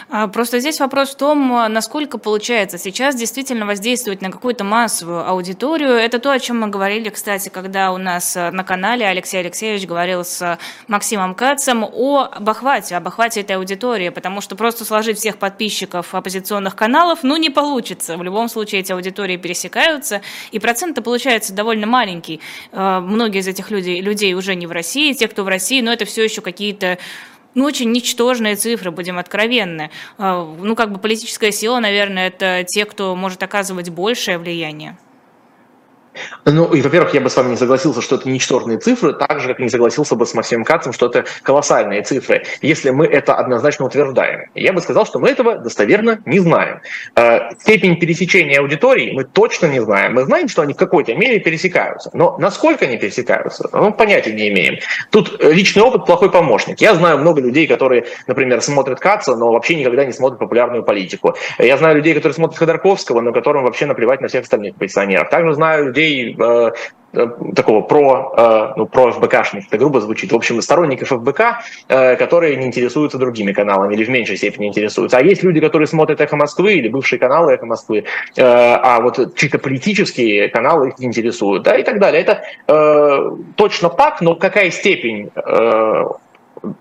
[0.09, 5.91] А, просто здесь вопрос в том, насколько получается сейчас действительно воздействовать на какую-то массовую аудиторию.
[5.91, 9.87] Это то, о чем мы говорили, кстати, когда у нас э, на канале Алексей Алексеевич
[9.87, 15.39] говорил с Максимом Кацем о охвате, об охвате этой аудитории, потому что просто сложить всех
[15.39, 18.17] подписчиков оппозиционных каналов, ну, не получится.
[18.17, 22.41] В любом случае эти аудитории пересекаются, и процент получается довольно маленький.
[22.73, 26.05] Многие из этих людей, людей уже не в России, те, кто в России, но это
[26.05, 26.99] все еще какие-то
[27.55, 29.91] ну, очень ничтожные цифры, будем откровенны.
[30.19, 34.97] А, ну, как бы политическая сила, наверное, это те, кто может оказывать большее влияние.
[36.45, 39.49] Ну, и, во-первых, я бы с вами не согласился, что это ничтожные цифры, так же,
[39.49, 43.87] как не согласился бы с Максимом Кацем, что это колоссальные цифры, если мы это однозначно
[43.87, 44.51] утверждаем.
[44.55, 46.81] Я бы сказал, что мы этого достоверно не знаем.
[47.15, 50.15] Э, степень пересечения аудитории мы точно не знаем.
[50.15, 52.11] Мы знаем, что они в какой-то мере пересекаются.
[52.13, 54.79] Но насколько они пересекаются, ну, понятия не имеем.
[55.11, 56.81] Тут личный опыт плохой помощник.
[56.81, 61.37] Я знаю много людей, которые, например, смотрят Каца, но вообще никогда не смотрят популярную политику.
[61.59, 65.31] Я знаю людей, которые смотрят Ходорковского, но которым вообще наплевать на всех остальных пенсионеров.
[65.31, 66.73] Также знаю людей, людей э,
[67.13, 71.41] э, такого про, э, ну, про ФБКшных, это грубо звучит, в общем, сторонников ФБК,
[72.19, 75.19] которые не интересуются другими каналами или в меньшей степени интересуются.
[75.19, 78.05] А есть люди, которые смотрят «Эхо Москвы» или бывшие каналы «Эхо Москвы»,
[78.37, 82.23] а вот чисто политические каналы их интересуют, да, и так далее.
[82.23, 86.05] Это э, точно так, но какая степень э,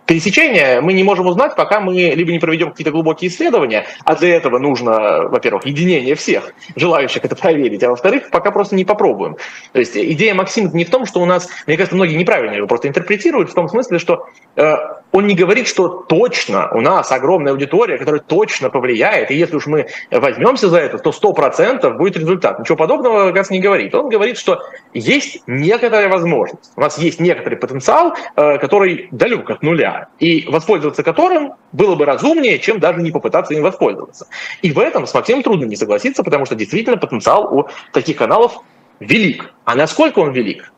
[0.06, 4.36] пересечения мы не можем узнать, пока мы либо не проведем какие-то глубокие исследования, а для
[4.36, 9.38] этого нужно, во-первых, единение всех желающих это проверить, а во-вторых, пока просто не попробуем.
[9.72, 12.68] То есть идея Максима не в том, что у нас, мне кажется, многие неправильно его
[12.68, 14.76] просто интерпретируют, в том смысле, что э,
[15.12, 19.68] он не говорит, что точно у нас огромная аудитория, которая точно повлияет, и если уж
[19.68, 22.60] мы возьмемся за это, то 100% будет результат.
[22.60, 23.96] Ничего подобного Газ не говорит.
[23.96, 24.62] Он говорит, что
[24.94, 31.04] есть некоторая возможность, у нас есть некоторый потенциал, э, который далек от нуля, и воспользоваться
[31.04, 34.28] которым было бы разумнее, чем даже не попытаться им воспользоваться.
[34.62, 38.60] И в этом с Максимом трудно не согласиться, потому что действительно потенциал у таких каналов
[39.00, 39.54] велик.
[39.66, 40.72] А насколько он велик,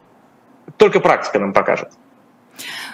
[0.77, 1.89] только практика нам покажет.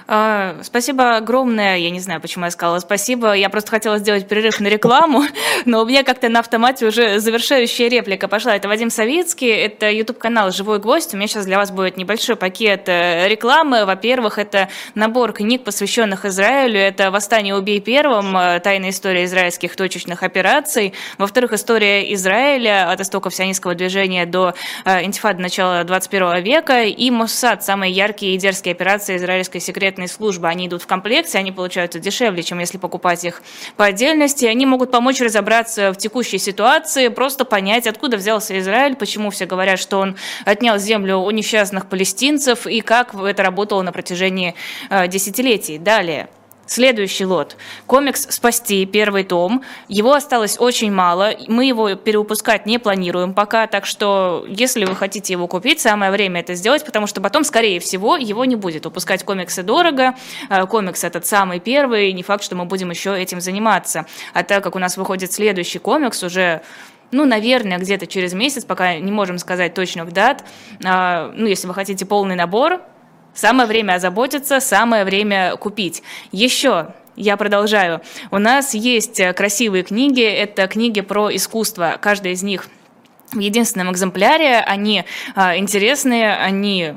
[0.09, 1.77] А, спасибо огромное.
[1.77, 3.33] Я не знаю, почему я сказала спасибо.
[3.33, 5.23] Я просто хотела сделать перерыв на рекламу,
[5.65, 8.55] но у меня как-то на автомате уже завершающая реплика пошла.
[8.55, 11.13] Это Вадим Савицкий, это YouTube-канал «Живой гвоздь».
[11.13, 13.85] У меня сейчас для вас будет небольшой пакет э, рекламы.
[13.85, 16.79] Во-первых, это набор книг, посвященных Израилю.
[16.79, 20.93] Это «Восстание убей первым», э, тайная история израильских точечных операций.
[21.17, 24.53] Во-вторых, история Израиля от истоков сионистского движения до
[24.85, 26.83] э, интифады начала 21 века.
[26.83, 31.39] И Моссад, самые яркие и дерзкие операции израильской секретной секретные службы, они идут в комплекте,
[31.39, 33.41] они получаются дешевле, чем если покупать их
[33.75, 34.45] по отдельности.
[34.45, 39.79] Они могут помочь разобраться в текущей ситуации, просто понять, откуда взялся Израиль, почему все говорят,
[39.79, 44.53] что он отнял землю у несчастных палестинцев и как это работало на протяжении
[44.89, 45.79] э, десятилетий.
[45.79, 46.27] Далее.
[46.67, 47.55] Следующий лот.
[47.85, 49.63] Комикс «Спасти», первый том.
[49.87, 51.31] Его осталось очень мало.
[51.47, 56.41] Мы его перевыпускать не планируем пока, так что если вы хотите его купить, самое время
[56.41, 58.83] это сделать, потому что потом, скорее всего, его не будет.
[58.83, 60.15] Выпускать комиксы дорого.
[60.49, 62.11] Э, комикс этот самый первый.
[62.11, 64.05] Не факт, что мы будем еще этим заниматься.
[64.33, 66.61] А так как у нас выходит следующий комикс уже
[67.11, 70.43] ну, наверное, где-то через месяц, пока не можем сказать точных дат.
[70.83, 72.81] А, ну, если вы хотите полный набор,
[73.37, 76.01] Самое время озаботиться, самое время купить.
[76.31, 78.01] Еще я продолжаю.
[78.31, 81.99] У нас есть красивые книги, это книги про искусство.
[82.01, 82.67] Каждая из них
[83.31, 85.03] в единственном экземпляре, они
[85.35, 86.95] а, интересные, они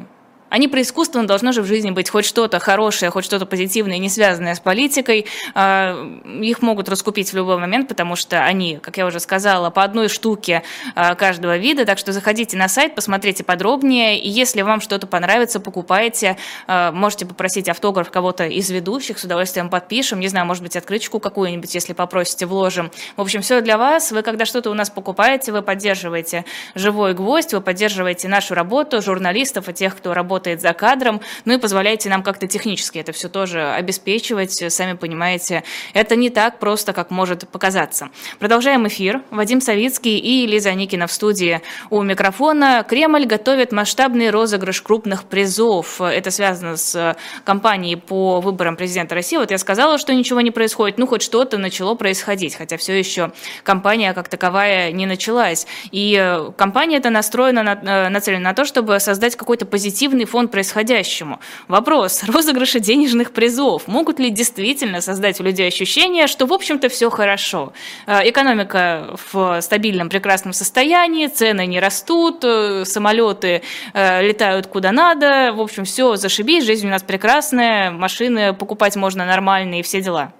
[0.50, 3.98] они про искусство, но должно же в жизни быть хоть что-то хорошее, хоть что-то позитивное,
[3.98, 5.26] не связанное с политикой.
[5.54, 5.96] А,
[6.42, 10.08] их могут раскупить в любой момент, потому что они, как я уже сказала, по одной
[10.08, 10.64] штуке
[10.96, 11.86] а, каждого вида.
[11.86, 14.18] Так что заходите на сайт, посмотрите подробнее.
[14.18, 16.36] И если вам что-то понравится, покупайте.
[16.66, 20.18] А, можете попросить автограф кого-то из ведущих, с удовольствием подпишем.
[20.18, 22.90] Не знаю, может быть, открыточку какую-нибудь, если попросите, вложим.
[23.16, 24.10] В общем, все для вас.
[24.10, 29.68] Вы, когда что-то у нас покупаете, вы поддерживаете живой гвоздь, вы поддерживаете нашу работу, журналистов
[29.68, 33.28] и тех, кто работает работает за кадром, ну и позволяете нам как-то технически это все
[33.28, 34.72] тоже обеспечивать.
[34.72, 38.08] Сами понимаете, это не так просто, как может показаться.
[38.38, 39.20] Продолжаем эфир.
[39.30, 42.86] Вадим Савицкий и Лиза Никина в студии у микрофона.
[42.88, 46.00] Кремль готовит масштабный розыгрыш крупных призов.
[46.00, 49.36] Это связано с кампанией по выборам президента России.
[49.36, 50.96] Вот я сказала, что ничего не происходит.
[50.96, 55.66] Ну, хоть что-то начало происходить, хотя все еще кампания как таковая не началась.
[55.92, 60.48] И э, кампания эта настроена, на, э, нацелена на то, чтобы создать какой-то позитивный фон
[60.48, 61.40] происходящему.
[61.68, 62.22] Вопрос.
[62.26, 67.72] Розыгрыши денежных призов могут ли действительно создать у людей ощущение, что, в общем-то, все хорошо?
[68.06, 73.62] Э, экономика в стабильном, прекрасном состоянии, цены не растут, э, самолеты
[73.92, 79.26] э, летают куда надо, в общем, все зашибись, жизнь у нас прекрасная, машины покупать можно
[79.26, 80.32] нормальные и все дела.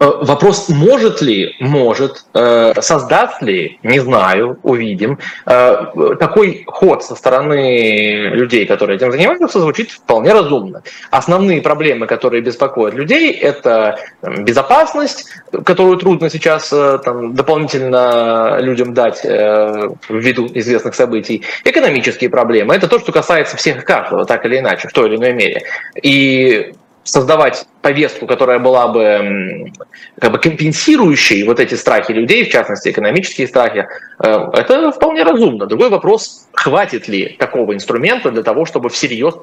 [0.00, 5.18] Э, вопрос, может ли, может, э, создаст ли, не знаю, увидим.
[5.44, 5.86] Э,
[6.20, 10.82] такой ход со стороны людей, которые этим занимаются, звучит вполне разумно.
[11.10, 15.26] Основные проблемы, которые беспокоят людей, это безопасность,
[15.64, 22.74] которую трудно сейчас там, дополнительно людям дать ввиду известных событий, экономические проблемы.
[22.74, 25.62] Это то, что касается всех и каждого, так или иначе, в той или иной мере.
[26.02, 26.72] И
[27.10, 29.72] создавать повестку, которая была бы
[30.20, 33.86] как бы компенсирующей вот эти страхи людей, в частности экономические страхи,
[34.22, 35.66] э, это вполне разумно.
[35.66, 39.34] Другой вопрос, хватит ли такого инструмента для того, чтобы всерьез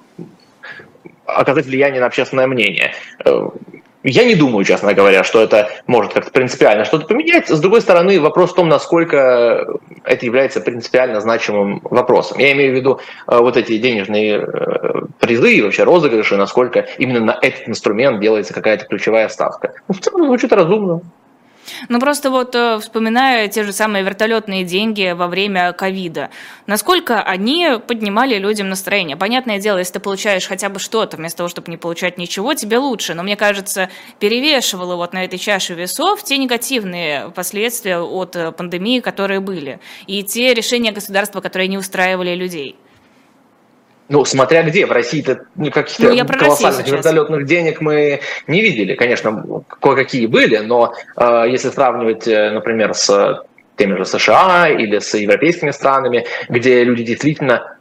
[1.25, 2.93] оказать влияние на общественное мнение.
[4.07, 7.49] Я не думаю, честно говоря, что это может как-то принципиально что-то поменять.
[7.49, 9.65] С другой стороны, вопрос в том, насколько
[10.03, 12.37] это является принципиально значимым вопросом.
[12.37, 17.19] Я имею в виду э, вот эти денежные э, призы и вообще розыгрыши, насколько именно
[17.19, 19.73] на этот инструмент делается какая-то ключевая ставка.
[19.87, 21.01] Ну, в целом звучит разумно.
[21.89, 26.29] Ну просто вот э, вспоминая те же самые вертолетные деньги во время ковида,
[26.67, 29.17] насколько они поднимали людям настроение.
[29.17, 32.77] Понятное дело, если ты получаешь хотя бы что-то, вместо того, чтобы не получать ничего, тебе
[32.77, 33.13] лучше.
[33.13, 38.99] Но мне кажется, перевешивало вот на этой чаше весов те негативные последствия от э, пандемии,
[38.99, 42.75] которые были, и те решения государства, которые не устраивали людей.
[44.07, 44.85] Ну, смотря где.
[44.85, 48.95] В России-то ну, каких-то ну, колоссальных вертолетных денег мы не видели.
[48.95, 53.43] Конечно, кое-какие были, но э, если сравнивать, э, например, с
[53.77, 57.74] теми же США или с европейскими странами, где люди действительно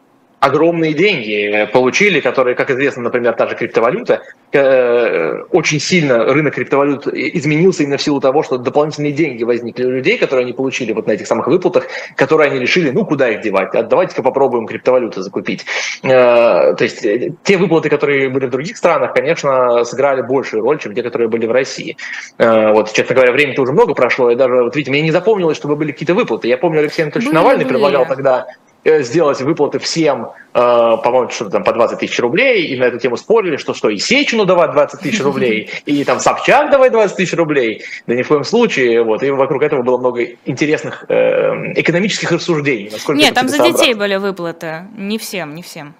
[0.45, 7.07] огромные деньги получили, которые, как известно, например, та же криптовалюта, э, очень сильно рынок криптовалют
[7.07, 11.07] изменился именно в силу того, что дополнительные деньги возникли у людей, которые они получили вот
[11.07, 15.23] на этих самых выплатах, которые они решили, ну, куда их девать, а давайте-ка попробуем криптовалюты
[15.23, 15.65] закупить.
[16.03, 20.79] Э, то есть э, те выплаты, которые были в других странах, конечно, сыграли большую роль,
[20.79, 21.97] чем те, которые были в России.
[22.39, 25.77] Вот, честно говоря, времени-то уже много прошло, и даже, вот видите, мне не запомнилось, чтобы
[25.77, 26.49] были какие-то выплаты.
[26.49, 27.75] Я помню, Алексей Анатольевич были, Навальный были.
[27.75, 30.59] предлагал тогда Э, сделать выплаты всем, э,
[31.03, 33.99] по-моему, что-то там по 20 тысяч рублей, и на эту тему спорили, что что, и
[33.99, 38.29] Сечину давать 20 тысяч рублей, и там Собчак давать 20 тысяч рублей, да ни в
[38.29, 42.91] коем случае, вот, и вокруг этого было много интересных э, экономических рассуждений.
[43.09, 45.95] Нет, там за детей были выплаты, не всем, не всем.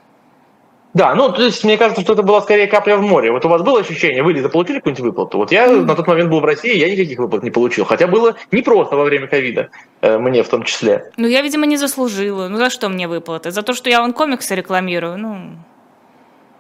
[0.95, 3.33] Да, ну, то есть, мне кажется, что это была скорее капля в море.
[3.33, 5.39] Вот у вас было ощущение, вы ли заполучили какую-нибудь выплату?
[5.39, 5.85] Вот я mm-hmm.
[5.85, 7.85] на тот момент был в России, я никаких выплат не получил.
[7.85, 9.71] Хотя было непросто во время ковида,
[10.03, 11.11] э, мне в том числе.
[11.17, 12.47] Ну, я, видимо, не заслужила.
[12.47, 13.51] Ну, за что мне выплаты?
[13.51, 15.19] За то, что я вон комиксы рекламирую?
[15.19, 15.57] Ну,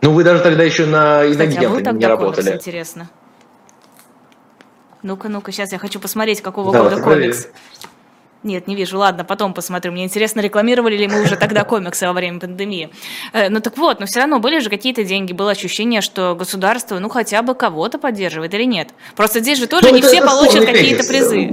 [0.03, 2.47] Ну, вы даже тогда еще на иногенты а не работали.
[2.47, 3.09] Комикс, интересно.
[5.05, 7.49] Ну-ка, ну-ка, сейчас я хочу посмотреть, какого да, года комикс.
[8.45, 8.99] Нет, не вижу.
[8.99, 9.91] Ладно, потом посмотрю.
[9.93, 12.91] Мне интересно, рекламировали ли мы уже тогда комиксы во время пандемии.
[13.33, 15.33] Э, ну так вот, но все равно были же какие-то деньги.
[15.33, 18.91] Было ощущение, что государство, ну хотя бы кого-то поддерживает или нет.
[19.17, 21.51] Просто здесь же тоже ну, не все получат какие-то призы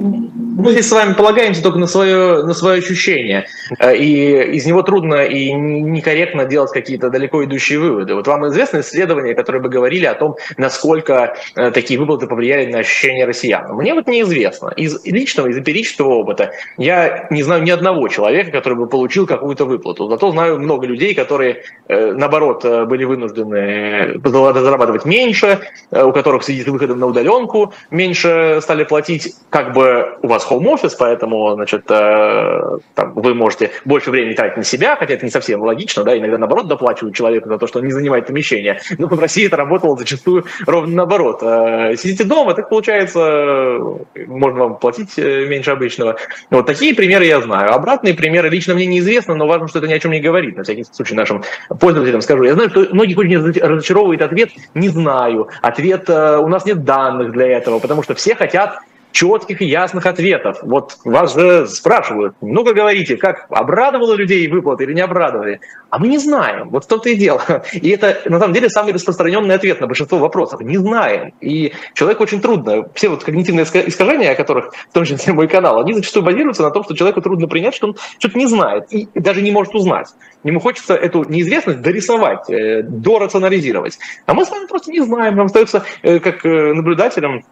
[0.61, 3.47] мы с вами полагаемся только на свое, на свое ощущение,
[3.79, 8.15] э, и из него трудно и некорректно делать какие-то далеко идущие выводы.
[8.15, 12.79] Вот вам известны исследования, которые бы говорили о том, насколько э, такие выплаты повлияли на
[12.79, 13.73] ощущения россиян.
[13.73, 14.69] Мне вот неизвестно.
[14.75, 19.65] Из личного, из эмпирического опыта я не знаю ни одного человека, который бы получил какую-то
[19.65, 20.07] выплату.
[20.09, 25.59] Зато знаю много людей, которые, наоборот, были вынуждены зарабатывать меньше,
[25.91, 31.53] у которых сидит выходом на удаленку, меньше стали платить, как бы у вас office, поэтому,
[31.55, 36.03] значит, э, там, вы можете больше времени тратить на себя, хотя это не совсем логично,
[36.03, 38.79] да, иногда наоборот доплачивают человеку за то, что он не занимает помещение.
[38.97, 41.39] Но в России это работало зачастую ровно наоборот.
[41.41, 43.79] Э, сидите дома, так получается,
[44.27, 46.17] можно вам платить э, меньше обычного.
[46.49, 47.73] Вот такие примеры я знаю.
[47.73, 50.57] Обратные примеры лично мне неизвестно, но важно, что это ни о чем не говорит.
[50.57, 51.43] На всякий случай нашим
[51.81, 52.43] пользователям скажу.
[52.43, 55.49] Я знаю, что многих очень разочаровывает ответ «не знаю».
[55.61, 58.79] Ответ «у нас нет данных для этого», потому что все хотят
[59.11, 60.59] четких и ясных ответов.
[60.61, 65.59] Вот вас же спрашивают, ну-ка говорите, как обрадовало людей выплаты или не обрадовали?
[65.89, 67.63] А мы не знаем, вот в том-то и дело.
[67.73, 70.61] И это, на самом деле, самый распространенный ответ на большинство вопросов.
[70.61, 71.33] Не знаем.
[71.41, 72.87] И человеку очень трудно.
[72.93, 76.71] Все вот когнитивные искажения, о которых, в том числе мой канал, они зачастую базируются на
[76.71, 80.07] том, что человеку трудно принять, что он что-то не знает и даже не может узнать.
[80.43, 83.99] Ему хочется эту неизвестность дорисовать, э, дорационализировать.
[84.25, 85.35] А мы с вами просто не знаем.
[85.35, 87.43] Нам остается, э, как э, наблюдателям,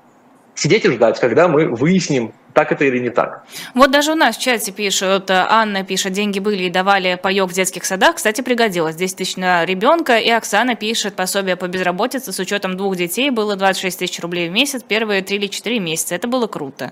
[0.59, 3.45] сидеть и ждать, когда мы выясним, так это или не так.
[3.73, 7.53] Вот даже у нас в чате пишут, Анна пишет, деньги были и давали паёк в
[7.53, 12.39] детских садах, кстати, пригодилось, 10 тысяч на ребенка, и Оксана пишет, пособие по безработице с
[12.39, 16.27] учетом двух детей было 26 тысяч рублей в месяц, первые 3 или 4 месяца, это
[16.27, 16.91] было круто.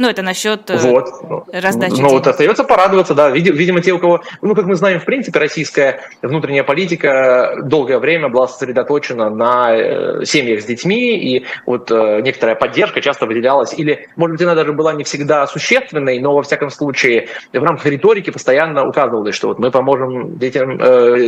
[0.00, 1.10] Ну, это насчет э, вот.
[1.52, 1.90] раздачи.
[1.90, 2.10] Ну, денег.
[2.12, 3.28] вот остается порадоваться, да.
[3.28, 8.30] Видимо, те, у кого, ну, как мы знаем, в принципе, российская внутренняя политика долгое время
[8.30, 14.08] была сосредоточена на э, семьях с детьми, и вот э, некоторая поддержка часто выделялась, или,
[14.16, 18.30] может быть, она даже была не всегда существенной, но, во всяком случае, в рамках риторики
[18.30, 20.78] постоянно указывалось, что вот мы поможем детям,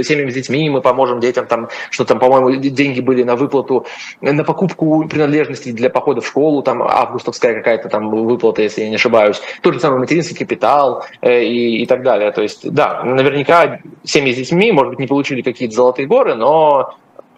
[0.02, 3.84] семьям с детьми, мы поможем детям, там, что там, по-моему, деньги были на выплату,
[4.22, 8.96] на покупку принадлежностей для похода в школу, там, августовская какая-то там выплата если я не
[8.96, 9.40] ошибаюсь.
[9.62, 12.32] Тот же самый материнский капитал э, и, и так далее.
[12.32, 16.94] То есть, да, наверняка семьи с детьми, может быть, не получили какие-то золотые горы, но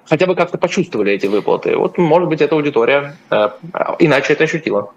[0.09, 1.77] хотя бы как-то почувствовали эти выплаты.
[1.77, 3.49] Вот, может быть, эта аудитория э,
[3.99, 4.93] иначе это ощутила.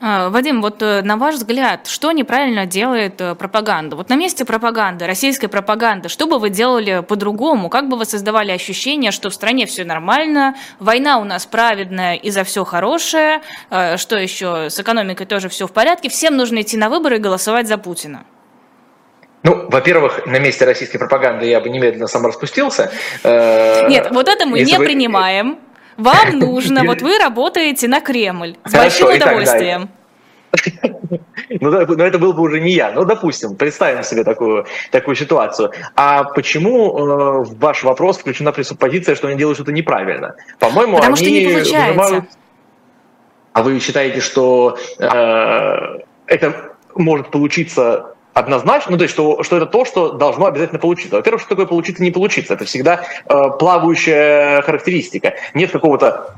[0.00, 3.96] А, Вадим, вот э, на ваш взгляд, что неправильно делает э, пропаганда?
[3.96, 7.68] Вот на месте пропаганды, российской пропаганды, что бы вы делали по-другому?
[7.68, 12.30] Как бы вы создавали ощущение, что в стране все нормально, война у нас праведная и
[12.30, 16.76] за все хорошее, э, что еще, с экономикой тоже все в порядке, всем нужно идти
[16.76, 18.24] на выборы и голосовать за Путина?
[19.44, 22.90] Ну, во-первых, на месте российской пропаганды я бы немедленно сам распустился.
[23.22, 24.84] Нет, вот это мы не вы...
[24.84, 25.58] принимаем.
[25.98, 29.90] Вам нужно, вот вы работаете на Кремль с большим удовольствием.
[31.60, 32.92] Ну, но это был бы уже не я.
[32.92, 35.72] Ну, допустим, представим себе такую, такую ситуацию.
[35.96, 40.34] А почему э, в ваш вопрос включена пресуппозиция, что они делают что-то неправильно?
[40.58, 42.02] По-моему, Потому они что не получается.
[42.02, 42.24] Выжимают...
[43.54, 49.66] А вы считаете, что э, это может получиться однозначно, ну то есть что, что это
[49.66, 51.16] то, что должно обязательно получиться.
[51.16, 52.54] Во-первых, что такое получиться, не получиться.
[52.54, 55.34] Это всегда э, плавающая характеристика.
[55.54, 56.34] Нет какого-то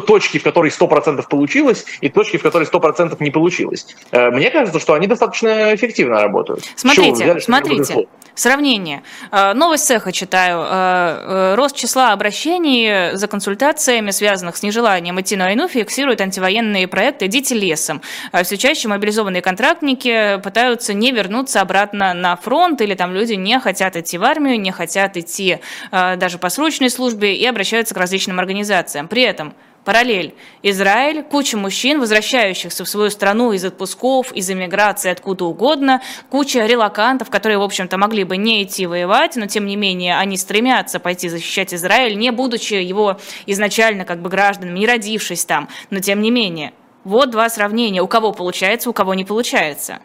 [0.00, 3.86] точки, в которой 100% получилось, и точки, в которой 100% не получилось.
[4.10, 6.64] Э, мне кажется, что они достаточно эффективно работают.
[6.76, 8.08] Смотрите, взяли, смотрите.
[8.34, 9.02] Сравнение.
[9.30, 10.64] Э, новость цеха читаю.
[10.64, 17.26] Э, рост числа обращений за консультациями, связанных с нежеланием идти на войну, фиксирует антивоенные проекты
[17.26, 18.00] «Идите лесом».
[18.42, 23.96] Все чаще мобилизованные контрактники пытаются не вернуться обратно на фронт, или там люди не хотят
[23.96, 25.58] идти в армию, не хотят идти
[25.90, 29.08] даже по срочной службе и обращаются к различным организациям.
[29.08, 29.54] При этом
[29.84, 30.34] Параллель.
[30.62, 37.30] Израиль, куча мужчин, возвращающихся в свою страну из отпусков, из эмиграции, откуда угодно, куча релакантов,
[37.30, 41.28] которые, в общем-то, могли бы не идти воевать, но, тем не менее, они стремятся пойти
[41.28, 46.30] защищать Израиль, не будучи его изначально как бы гражданами, не родившись там, но, тем не
[46.30, 46.72] менее.
[47.04, 48.00] Вот два сравнения.
[48.00, 49.98] У кого получается, у кого не получается.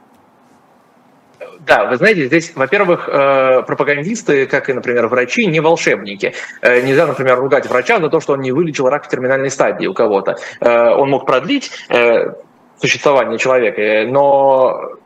[1.59, 6.33] Да, вы знаете, здесь, во-первых, э, пропагандисты, как и, например, врачи, не волшебники.
[6.61, 9.85] Э, нельзя, например, ругать врача за то, что он не вылечил рак в терминальной стадии
[9.85, 10.38] у кого-то.
[10.61, 11.71] Э, он мог продлить
[12.79, 14.97] существование человека, но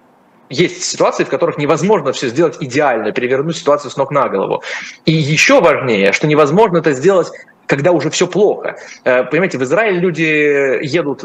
[0.49, 4.61] есть ситуации, в которых невозможно все сделать идеально, перевернуть ситуацию с ног на голову.
[5.05, 7.31] И еще важнее, что невозможно это сделать
[7.71, 8.75] когда уже все плохо.
[9.05, 11.23] Э, понимаете, в Израиль люди едут,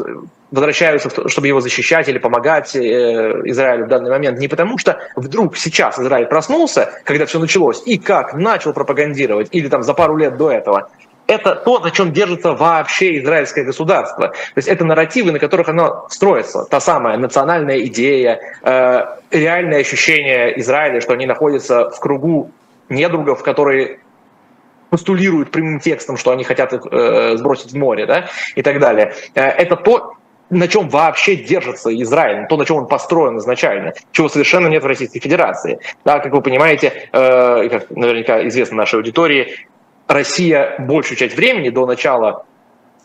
[0.49, 2.79] возвращаются, чтобы его защищать или помогать э,
[3.43, 7.97] Израилю в данный момент не потому, что вдруг сейчас Израиль проснулся, когда все началось, и
[7.97, 10.89] как начал пропагандировать, или там за пару лет до этого,
[11.27, 14.29] это то, на чем держится вообще израильское государство.
[14.29, 16.63] То есть это нарративы, на которых оно строится.
[16.63, 22.51] Та самая национальная идея, э, реальное ощущение Израиля, что они находятся в кругу
[22.87, 23.99] недругов, которые
[24.89, 29.13] постулируют прямым текстом, что они хотят их э, сбросить в море, да, и так далее.
[29.35, 30.13] Э, это то,
[30.49, 34.87] на чем вообще держится Израиль, то, на чем он построен изначально, чего совершенно нет в
[34.87, 35.79] Российской Федерации.
[36.05, 39.67] Да, как вы понимаете, э, как наверняка известно нашей аудитории,
[40.07, 42.45] Россия большую часть времени до начала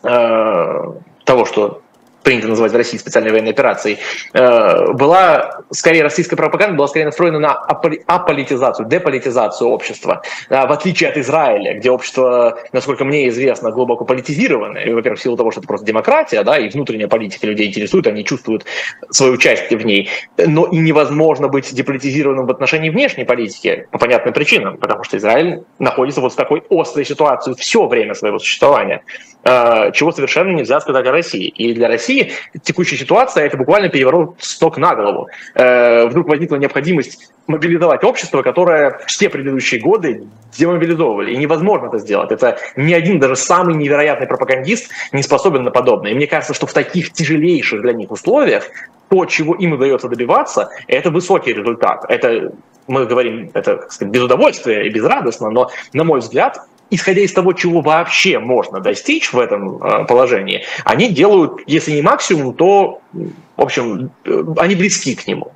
[0.03, 0.93] э,
[1.25, 1.81] того, что
[2.23, 3.99] принято называть в России специальной военной операцией,
[4.33, 11.17] э, была скорее российская пропаганда была скорее настроена на аполитизацию, деполитизацию общества, в отличие от
[11.17, 14.79] Израиля, где общество, насколько мне известно, глубоко политизировано.
[14.93, 18.23] Во-первых, в силу того, что это просто демократия, да, и внутренняя политика людей интересует, они
[18.23, 18.65] чувствуют
[19.09, 20.09] свое участие в ней.
[20.37, 25.63] Но и невозможно быть деполитизированным в отношении внешней политики по понятным причинам, потому что Израиль
[25.79, 29.03] находится вот в такой острой ситуации все время своего существования,
[29.43, 31.47] э, чего совершенно нельзя сказать о России.
[31.47, 35.29] И для России текущая ситуация– это буквально переворот с ног на голову.
[35.63, 41.33] Э, вдруг возникла необходимость мобилизовать общество, которое все предыдущие годы демобилизовывали.
[41.33, 42.31] И невозможно это сделать.
[42.31, 46.11] Это ни один, даже самый невероятный пропагандист не способен на подобное.
[46.11, 48.65] И мне кажется, что в таких тяжелейших для них условиях
[49.09, 52.05] то, чего им удается добиваться, это высокий результат.
[52.09, 52.51] Это
[52.87, 56.59] мы говорим, это сказать, без удовольствия и безрадостно, но, на мой взгляд,
[56.95, 62.01] исходя из того, чего вообще можно достичь в этом э, положении, они делают, если не
[62.01, 65.51] максимум, то, в общем, э, они близки к нему.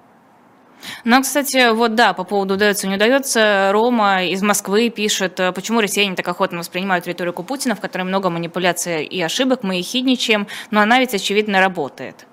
[1.03, 5.81] Ну, кстати, вот да, по поводу удается, не удается, Рома из Москвы пишет, э, почему
[5.81, 10.81] россияне так охотно воспринимают риторику Путина, в которой много манипуляций и ошибок, мы ехидничаем, но
[10.81, 12.25] она ведь, очевидно, работает.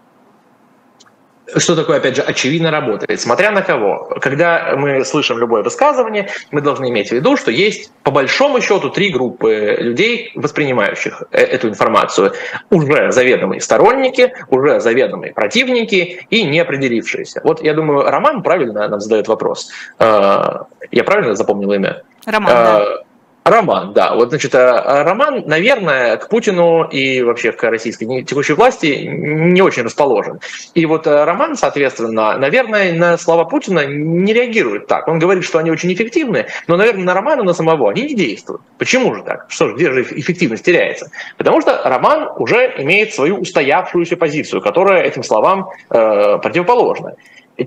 [1.57, 3.21] Что такое, опять же, очевидно работает?
[3.21, 4.17] Смотря на кого.
[4.21, 8.91] Когда мы слышим любое высказывание, мы должны иметь в виду, что есть по большому счету
[8.91, 12.33] три группы людей, воспринимающих э, эту информацию.
[12.71, 17.43] Уже заведомые сторонники, уже заведомые противники и неопределившиеся.
[17.45, 19.71] Вот я думаю, Роман правильно нам задает вопрос.
[19.99, 22.03] Э, я правильно запомнил имя?
[22.25, 23.04] Роман, да.
[23.45, 24.15] Э, Роман, да.
[24.15, 29.83] Вот, значит, э, Роман, наверное, к Путину и вообще к российской текущей власти не очень
[29.83, 30.41] расположен.
[30.75, 35.09] И вот э, Роман, соответственно, наверное, на слова Путина не реагирует так.
[35.09, 38.63] Он говорит, что они очень эффективны, но, наверное, на Романа, на самого они не действуют.
[38.79, 39.47] Почему же так?
[39.49, 41.11] Что же, где же эффективность теряется?
[41.37, 47.15] Потому что Роман уже имеет свою устоявшуюся позицию, которая этим словам э, противоположна.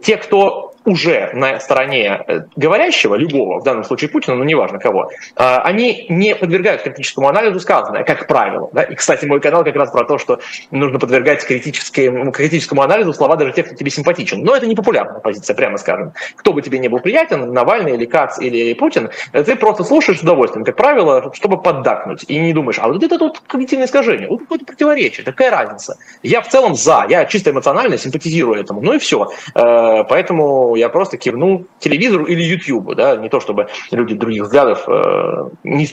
[0.02, 5.12] Те, кто уже на стороне э, говорящего, любого, в данном случае Путина, но неважно кого,
[5.36, 8.70] а, они не подвергают критическому анализу сказанное, как правило.
[8.72, 8.84] Да?
[8.84, 10.40] И, кстати, мой канал как раз про то, что
[10.72, 14.44] нужно подвергать критическому, критическому анализу слова даже тех, кто тебе симпатичен.
[14.44, 16.14] Но это не популярная позиция, прямо скажем.
[16.38, 20.24] Кто бы тебе не был приятен, Навальный или Кац или Путин, ты просто слушаешь с
[20.24, 22.24] удовольствием, как правило, чтобы поддакнуть.
[22.30, 25.98] И не думаешь, а вот это тут когнитивное искажение, вот какое-то противоречие, какая разница.
[26.24, 28.82] Я в целом за, я чисто эмоционально симпатизирую этому.
[28.82, 29.32] Ну и все.
[29.54, 34.84] Э, поэтому я просто кивнул телевизору или YouTube, да, не то чтобы люди других взглядов
[34.88, 35.86] э, не,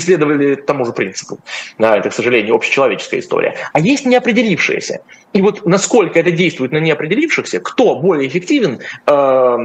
[0.00, 1.38] следовали тому же принципу.
[1.78, 3.56] Да, это, к сожалению, общечеловеческая история.
[3.72, 5.02] А есть неопределившиеся.
[5.32, 9.56] И вот насколько это действует на неопределившихся, кто более эффективен э,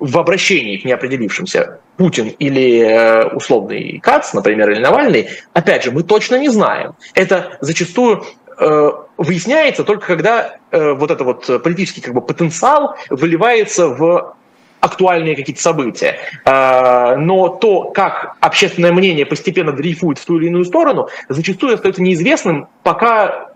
[0.00, 6.04] в обращении к неопределившимся, Путин или э, условный Кац, например, или Навальный, опять же, мы
[6.04, 6.94] точно не знаем.
[7.14, 8.24] Это зачастую
[9.16, 14.34] выясняется только когда э, вот этот вот политический как бы, потенциал выливается в
[14.80, 16.18] актуальные какие-то события.
[16.44, 22.02] Э, но то, как общественное мнение постепенно дрейфует в ту или иную сторону, зачастую остается
[22.02, 23.50] неизвестным, пока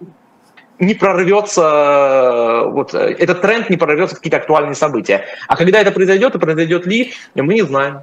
[0.78, 5.26] не прорвется, вот этот тренд не прорвется в какие-то актуальные события.
[5.46, 8.00] А когда это произойдет и произойдет ли, мы не знаем.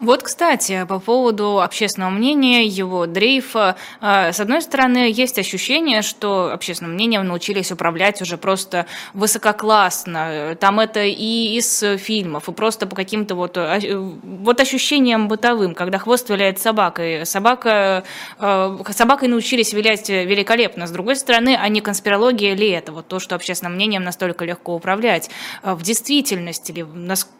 [0.00, 3.76] Вот, кстати, по поводу общественного мнения, его дрейфа.
[4.00, 10.56] А, с одной стороны, есть ощущение, что общественным мнением научились управлять уже просто высококлассно.
[10.58, 13.78] Там это и из фильмов, и просто по каким-то вот, а,
[14.22, 17.26] вот ощущениям бытовым, когда хвост виляет собакой.
[17.26, 18.04] Собака,
[18.38, 20.86] а, собакой научились вилять великолепно.
[20.86, 22.92] С другой стороны, а не конспирология ли это?
[22.92, 25.28] Вот то, что общественным мнением настолько легко управлять.
[25.62, 26.86] В действительности ли?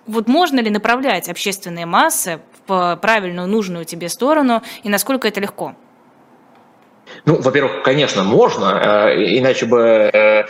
[0.07, 2.41] Вот можно ли направлять общественные массы
[3.01, 5.75] правильную, нужную тебе сторону, и насколько это легко?
[7.25, 10.45] Ну, во-первых, конечно, можно, э, иначе бы э,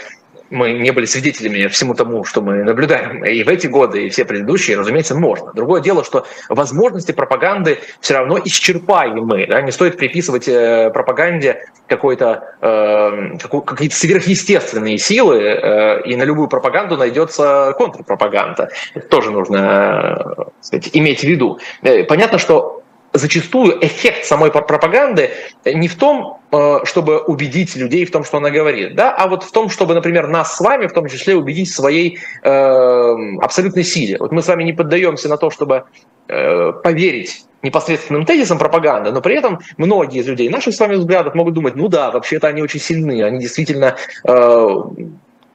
[0.51, 4.24] мы не были свидетелями всему тому, что мы наблюдаем и в эти годы, и все
[4.24, 5.53] предыдущие, разумеется, можно.
[5.55, 9.46] Другое дело, что возможности пропаганды все равно исчерпаемы.
[9.46, 9.62] Да?
[9.62, 16.96] Не стоит приписывать э, пропаганде какой-то, э, какие-то сверхъестественные силы, э, и на любую пропаганду
[16.96, 18.70] найдется контрпропаганда.
[18.94, 21.59] Это тоже нужно э, сказать, иметь в виду.
[21.82, 22.80] Э, понятно, что
[23.12, 25.30] зачастую эффект самой пропаганды
[25.64, 29.42] не в том, э, чтобы убедить людей в том, что она говорит, да, а вот
[29.42, 33.84] в том, чтобы, например, нас с вами в том числе убедить в своей э, абсолютной
[33.84, 34.16] силе.
[34.18, 35.84] Вот мы с вами не поддаемся на то, чтобы
[36.28, 41.34] э, поверить непосредственным тезисам пропаганды, но при этом многие из людей наших с вами взглядов
[41.34, 43.96] могут думать, ну да, вообще-то они очень сильны, они действительно
[44.26, 44.76] э,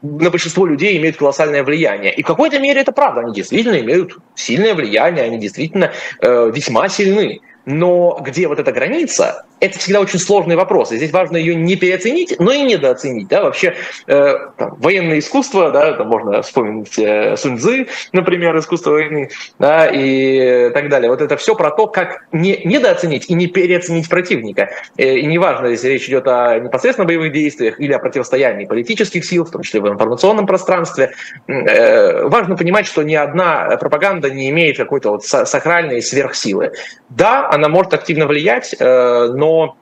[0.05, 2.13] на большинство людей имеют колоссальное влияние.
[2.13, 5.91] И в какой-то мере это правда, они действительно имеют сильное влияние, они действительно
[6.21, 7.41] э, весьма сильны.
[7.66, 10.91] Но где вот эта граница, это всегда очень сложный вопрос.
[10.91, 13.28] И здесь важно ее не переоценить, но и недооценить.
[13.28, 13.43] Да?
[13.43, 13.76] Вообще
[14.07, 20.70] э, там, военное искусство, да, там можно вспомнить э, Суньцзы, например, искусство войны, да, и
[20.72, 21.09] так далее.
[21.09, 24.70] Вот это все про то, как не недооценить и не переоценить противника.
[24.97, 29.45] Э, и неважно, если речь идет о непосредственно боевых действиях или о противостоянии политических сил,
[29.45, 31.11] в том числе в информационном пространстве.
[31.47, 36.72] Э, важно понимать, что ни одна пропаганда не имеет какой-то вот сакральной сверхсилы.
[37.09, 39.77] Да, она может активно влиять, э, но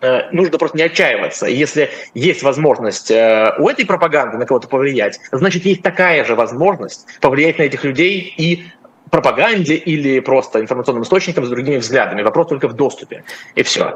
[0.00, 1.46] э, нужно просто не отчаиваться.
[1.46, 7.06] Если есть возможность э, у этой пропаганды на кого-то повлиять, значит, есть такая же возможность
[7.20, 8.64] повлиять на этих людей и
[9.10, 12.22] пропаганде или просто информационным источникам с другими взглядами.
[12.22, 13.24] Вопрос только в доступе.
[13.54, 13.94] И все.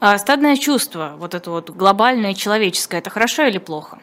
[0.00, 3.98] А стадное чувство, вот это вот глобальное человеческое, это хорошо или плохо?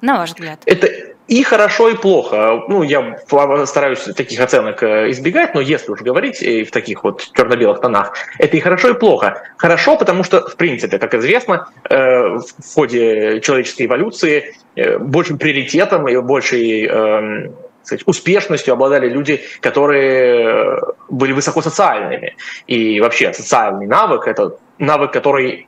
[0.00, 0.60] На ваш взгляд.
[0.64, 0.86] Это,
[1.28, 2.64] и хорошо, и плохо.
[2.68, 3.18] Ну, я
[3.66, 8.14] стараюсь таких оценок э, избегать, но если уж говорить э, в таких вот черно-белых тонах,
[8.38, 9.42] это и хорошо, и плохо.
[9.58, 14.54] Хорошо, потому что, в принципе, как известно, э, в ходе человеческой эволюции
[15.00, 22.36] большим приоритетом и большей эм, сказать, успешностью обладали люди, которые были высокосоциальными.
[22.66, 25.66] И вообще социальный навык– это навык, который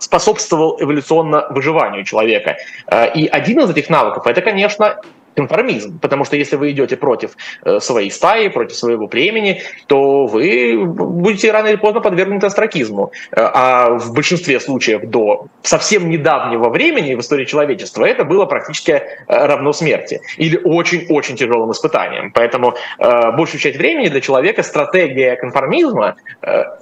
[0.00, 2.56] способствовал эволюционно выживанию человека.
[2.86, 5.00] Э, и один из этих навыков– это, конечно,
[5.40, 7.30] конформизм, потому что если вы идете против
[7.64, 13.12] э, своей стаи, против своего племени, то вы будете рано или поздно подвергнуты астракизму.
[13.32, 18.92] Э, а в большинстве случаев до совсем недавнего времени в истории человечества это было практически
[18.92, 22.32] э, равно смерти или очень-очень тяжелым испытанием.
[22.32, 26.16] Поэтому большую часть времени для человека стратегия конформизма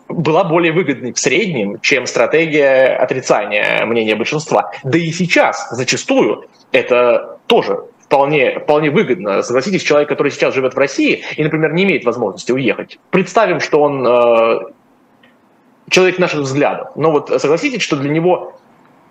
[0.08, 4.70] была более выгодной в среднем, чем стратегия отрицания мнения большинства.
[4.84, 7.78] Да и сейчас зачастую это тоже
[8.08, 9.42] вполне, вполне выгодно.
[9.42, 12.98] Согласитесь, человек, который сейчас живет в России и, например, не имеет возможности уехать.
[13.10, 14.60] Представим, что он э,
[15.90, 16.88] человек наших взглядов.
[16.96, 18.54] Но вот согласитесь, что для него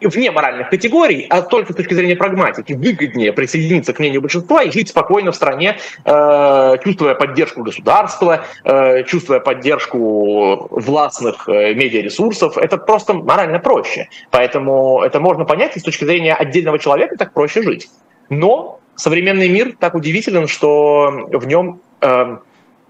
[0.02, 4.72] вне моральных категорий, а только с точки зрения прагматики, выгоднее присоединиться к мнению большинства и
[4.72, 12.58] жить спокойно в стране, э, чувствуя поддержку государства, э, чувствуя поддержку властных э, медиаресурсов.
[12.58, 14.10] Это просто морально проще.
[14.32, 17.90] Поэтому это можно понять и с точки зрения отдельного человека так проще жить.
[18.30, 22.38] Но современный мир так удивителен, что в нем э,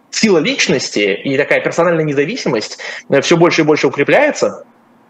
[0.09, 2.79] сила личности и такая персональная независимость
[3.09, 4.65] э, все больше и больше укрепляется.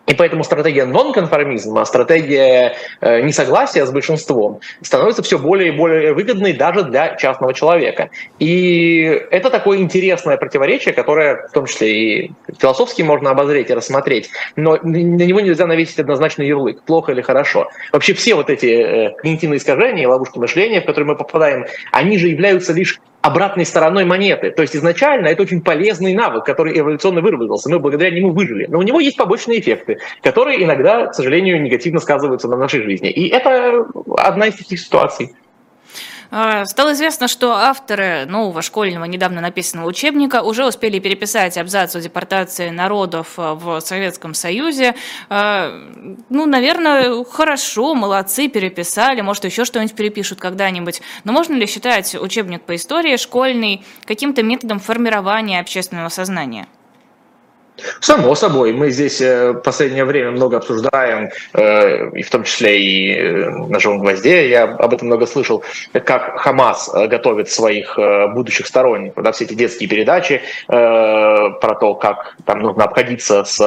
[0.08, 6.54] И поэтому стратегия нонконформизма, стратегия э, несогласия с большинством становится все более и более выгодной
[6.54, 8.10] даже для частного человека.
[8.40, 9.02] И
[9.32, 14.78] это такое интересное противоречие, которое в том числе и философски можно обозреть и рассмотреть, но
[14.82, 17.70] на него нельзя навесить однозначный ярлык, плохо или хорошо.
[17.92, 22.30] Вообще все вот эти э, когнитивные искажения, ловушки мышления, в которые мы попадаем, они же
[22.30, 24.52] являются лишь обратной стороной монеты.
[24.52, 27.70] То есть изначально это очень полезный навык, который эволюционно выработался.
[27.70, 28.66] Мы благодаря нему выжили.
[28.68, 33.12] Но у него есть побочные эффекты, которые иногда, к сожалению, негативно сказываются на нашей жизни.
[33.12, 33.86] И это
[34.18, 35.32] одна из таких ситуаций.
[36.30, 42.02] А, стало известно, что авторы нового школьного недавно написанного учебника уже успели переписать абзац о
[42.02, 44.96] депортации народов а, в Советском Союзе.
[45.30, 45.72] А,
[46.30, 51.02] ну, наверное, хорошо, молодцы, переписали, может, еще что-нибудь перепишут когда-нибудь.
[51.24, 56.68] Но можно ли считать учебник по истории школьный каким-то методом формирования общественного сознания?
[58.00, 62.82] Само собой, мы здесь э, в последнее время много обсуждаем, э, и в том числе
[62.82, 65.64] и э, на живом гвозде, я об этом много слышал,
[65.94, 67.98] как Хамас готовит своих
[68.34, 73.60] будущих сторонников, да, все эти детские передачи про то, как там нужно обходиться с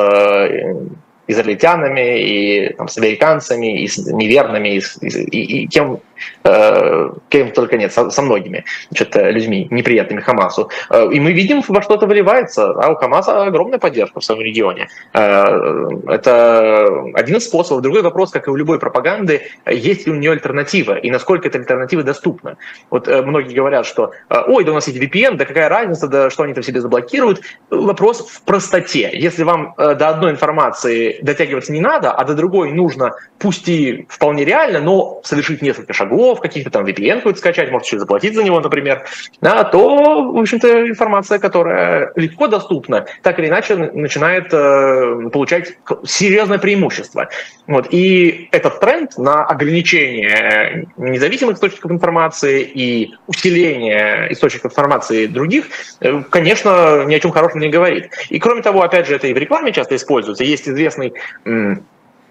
[1.31, 6.01] израильтянами, и там, с американцами, и с неверными, и, и, и кем,
[6.45, 10.71] э, кем только нет, со, со многими значит, людьми, неприятными Хамасу.
[10.91, 12.71] Э, и мы видим, во что это выливается.
[12.71, 14.89] А у Хамаса огромная поддержка в своем регионе.
[15.13, 17.83] Э, это один из способов.
[17.83, 21.59] Другой вопрос, как и у любой пропаганды, есть ли у нее альтернатива, и насколько эта
[21.59, 22.57] альтернатива доступна.
[22.91, 26.31] Вот э, многие говорят, что ой, да у нас есть VPN, да какая разница, да
[26.31, 27.43] что они там себе заблокируют.
[27.71, 29.11] Вопрос в простоте.
[29.13, 34.45] Если вам до одной информации дотягиваться не надо, а до другой нужно, пусть и вполне
[34.45, 38.61] реально, но совершить несколько шагов, каких-то там VPN какой-то скачать, может еще заплатить за него,
[38.61, 39.05] например,
[39.41, 46.59] да, то, в общем-то, информация, которая легко доступна, так или иначе начинает э, получать серьезное
[46.59, 47.29] преимущество.
[47.67, 47.89] Вот.
[47.91, 55.67] И этот тренд на ограничение независимых источников информации и усиление источников информации других,
[56.01, 58.11] э, конечно, ни о чем хорошем не говорит.
[58.29, 60.45] И кроме того, опять же, это и в рекламе часто используется.
[60.45, 61.10] Есть известный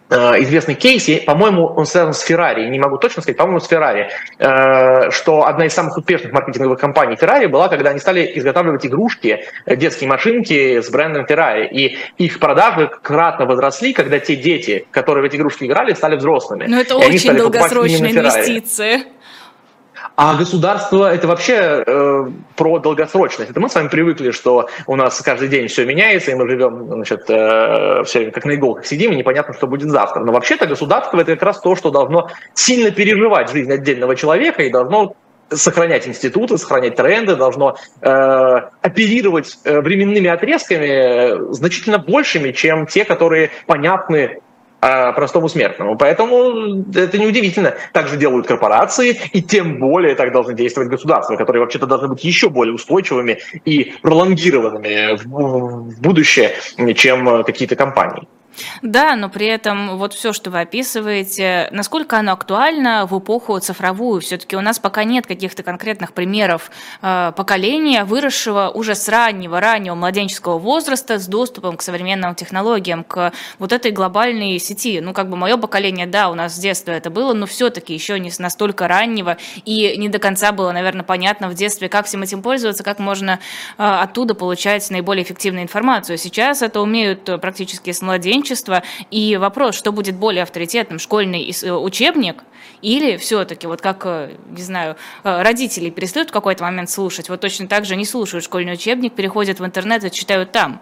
[0.09, 4.07] Э, известный кейс, по-моему, он связан с Ferrari, не могу точно сказать, по-моему, с Ferrari,
[4.39, 9.43] э, что одна из самых успешных маркетинговых компаний Ferrari была, когда они стали изготавливать игрушки,
[9.65, 15.23] э, детские машинки с брендом Ferrari, и их продажи кратно возросли, когда те дети, которые
[15.23, 16.65] в эти игрушки играли, стали взрослыми.
[16.67, 19.03] Но это и очень долгосрочная инвестиция.
[20.21, 22.25] А государство это вообще э,
[22.57, 23.51] про долгосрочность.
[23.51, 26.87] Это мы с вами привыкли, что у нас каждый день все меняется, и мы живем
[26.87, 30.21] значит, э, все как на иголках сидим, и непонятно, что будет завтра.
[30.25, 34.69] Но вообще-то государство это как раз то, что должно сильно переживать жизнь отдельного человека и
[34.69, 35.15] должно
[35.51, 43.05] сохранять институты, сохранять тренды, должно э, оперировать э, временными отрезками э, значительно большими, чем те,
[43.05, 44.41] которые понятны
[44.79, 45.97] простому смертному.
[45.97, 47.75] Поэтому это неудивительно.
[47.91, 52.23] Так же делают корпорации, и тем более так должны действовать государства, которые вообще-то должны быть
[52.23, 56.53] еще более устойчивыми и пролонгированными в будущее,
[56.95, 58.27] чем какие-то компании.
[58.81, 64.21] Да, но при этом вот все, что вы описываете, насколько оно актуально в эпоху цифровую?
[64.21, 69.95] Все-таки у нас пока нет каких-то конкретных примеров э, поколения, выросшего уже с раннего, раннего
[69.95, 75.01] младенческого возраста с доступом к современным технологиям, к вот этой глобальной сети.
[75.01, 78.19] Ну, как бы мое поколение, да, у нас с детства это было, но все-таки еще
[78.19, 82.41] не настолько раннего и не до конца было, наверное, понятно в детстве, как всем этим
[82.41, 83.39] пользоваться, как можно
[83.77, 86.17] э, оттуда получать наиболее эффективную информацию.
[86.17, 88.83] Сейчас это умеют практически с младенчества, студенчества.
[89.11, 92.43] И вопрос, что будет более авторитетным, школьный э, учебник
[92.81, 97.41] или все-таки, вот как, э, не знаю, э, родители перестают в какой-то момент слушать, вот
[97.41, 100.81] точно так же не слушают школьный учебник, переходят в интернет и читают там.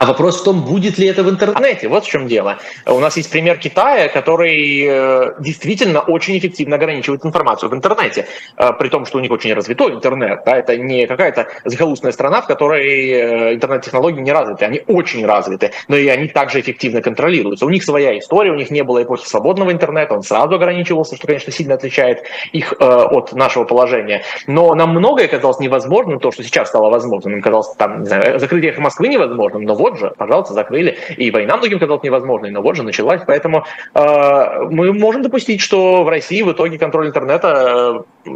[0.00, 1.86] А вопрос в том, будет ли это в интернете.
[1.86, 2.56] Вот в чем дело.
[2.86, 8.26] У нас есть пример Китая, который э, действительно очень эффективно ограничивает информацию в интернете.
[8.56, 10.40] Э, при том, что у них очень развитой интернет.
[10.46, 14.64] Да, это не какая-то захолустная страна, в которой э, интернет-технологии не развиты.
[14.64, 17.66] Они очень развиты, но и они также эффективно контролируются.
[17.66, 21.26] У них своя история, у них не было эпохи свободного интернета, он сразу ограничивался, что,
[21.26, 22.22] конечно, сильно отличает
[22.52, 24.22] их от нашего положения.
[24.46, 27.34] Но нам многое казалось невозможным, то, что сейчас стало возможным.
[27.34, 30.96] Им казалось, там, не знаю, закрытие Москвы невозможным, но вот вот же, пожалуйста, закрыли.
[31.16, 33.22] И война многим казалось невозможной, но вот же началась.
[33.26, 33.64] Поэтому
[33.94, 38.30] э, мы можем допустить, что в России в итоге контроль интернета э,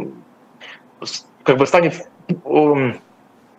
[1.43, 2.93] как бы станет э,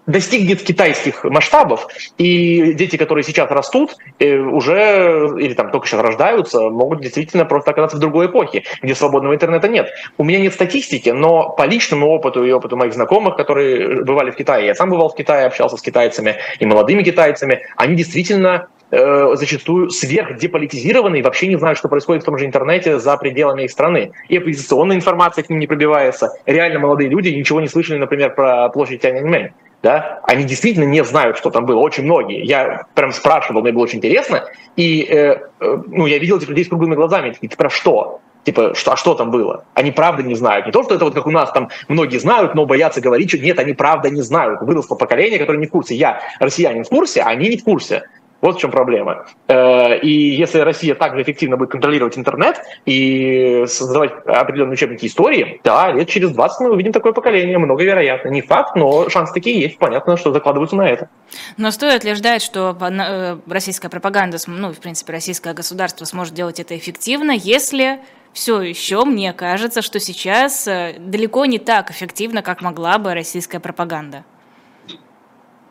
[0.06, 6.70] достигнет китайских масштабов, и дети, которые сейчас растут, э, уже или там только сейчас рождаются,
[6.70, 9.90] могут действительно просто оказаться в другой эпохе, где свободного интернета нет.
[10.16, 14.36] У меня нет статистики, но по личному опыту и опыту моих знакомых, которые бывали в
[14.36, 19.34] Китае, я сам бывал в Китае, общался с китайцами и молодыми китайцами, они действительно э,
[19.34, 23.70] зачастую сверхдеполитизированы и вообще не знают, что происходит в том же интернете за пределами их
[23.70, 24.12] страны.
[24.28, 26.30] И оппозиционная информация к ним не пробивается.
[26.46, 29.50] Реально молодые люди ничего не слышали, например, про площадь Тяньаньмэнь
[29.86, 32.44] да, они действительно не знают, что там было, очень многие.
[32.44, 36.64] Я прям спрашивал, мне было очень интересно, и э, э, ну, я видел этих людей
[36.64, 38.20] с круглыми глазами, такие, ты про что?
[38.42, 39.64] Типа, что, а что там было?
[39.74, 40.66] Они правда не знают.
[40.66, 43.38] Не то, что это вот как у нас там многие знают, но боятся говорить, что
[43.38, 44.60] нет, они правда не знают.
[44.60, 45.94] Выросло поколение, которое не в курсе.
[45.94, 48.08] Я, россиянин, в курсе, а они не в курсе.
[48.40, 49.26] Вот в чем проблема.
[49.48, 55.92] Э, и если Россия также эффективно будет контролировать интернет и создавать определенные учебники истории, да,
[55.92, 58.28] лет через 20 мы увидим такое поколение, много вероятно.
[58.28, 59.78] Не факт, но шансы такие есть.
[59.78, 61.08] Понятно, что закладываются на это.
[61.56, 66.60] Но стоит ли ждать, что э, российская пропаганда, ну, в принципе, российское государство сможет делать
[66.60, 68.00] это эффективно, если
[68.32, 73.60] все еще мне кажется, что сейчас э, далеко не так эффективно, как могла бы российская
[73.60, 74.24] пропаганда?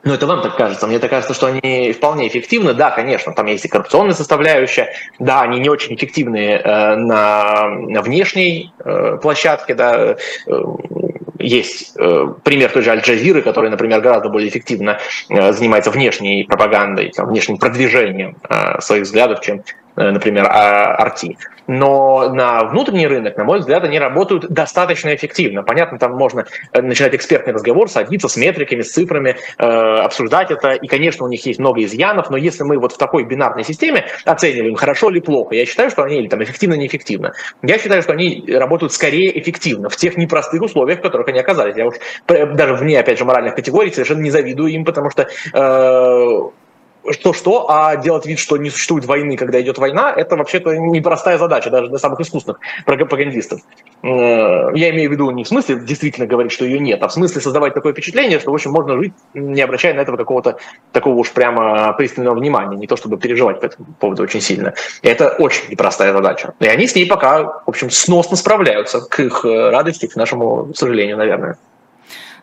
[0.05, 0.85] Ну, это вам так кажется.
[0.85, 2.75] Мне так кажется, что они вполне эффективны.
[2.75, 4.93] Да, конечно, там есть и коррупционная составляющая.
[5.17, 10.15] Да, они не очень эффективны э, на, на внешней э, площадке, да, э,
[11.39, 14.99] есть э, пример той же Аль-Джазиры, который, например, гораздо более эффективно
[15.29, 19.63] э, занимается внешней пропагандой, там, внешним продвижением э, своих взглядов, чем
[19.95, 20.49] например, RT.
[20.49, 25.63] А, Но на внутренний рынок, на мой взгляд, они работают достаточно эффективно.
[25.63, 30.71] Понятно, там можно э, начинать экспертный разговор, садиться с метриками, с цифрами, э, обсуждать это.
[30.73, 34.05] И, конечно, у них есть много изъянов, но если мы вот в такой бинарной системе
[34.25, 37.33] оцениваем, хорошо или плохо, я считаю, что они или там эффективно, неэффективно.
[37.63, 41.75] Я считаю, что они работают скорее эффективно в тех непростых условиях, в которых они оказались.
[41.75, 41.95] Я уж
[42.27, 45.23] даже вне, опять же, моральных категорий совершенно не завидую им, потому что
[45.53, 46.64] э,
[47.11, 51.69] что-что, а делать вид, что не существует войны, когда идет война, это вообще-то непростая задача,
[51.69, 53.61] даже для самых искусных пропагандистов.
[54.03, 57.13] Э, я имею в виду не в смысле действительно говорить, что ее нет, а в
[57.13, 60.57] смысле создавать такое впечатление, что, в общем, можно жить, не обращая на этого какого-то
[60.91, 64.73] такого уж прямо пристального внимания, не то чтобы переживать по этому поводу очень сильно.
[65.01, 66.53] И это очень непростая задача.
[66.59, 71.17] И они с ней пока, в общем, сносно справляются, к их радости, к нашему сожалению,
[71.17, 71.57] наверное.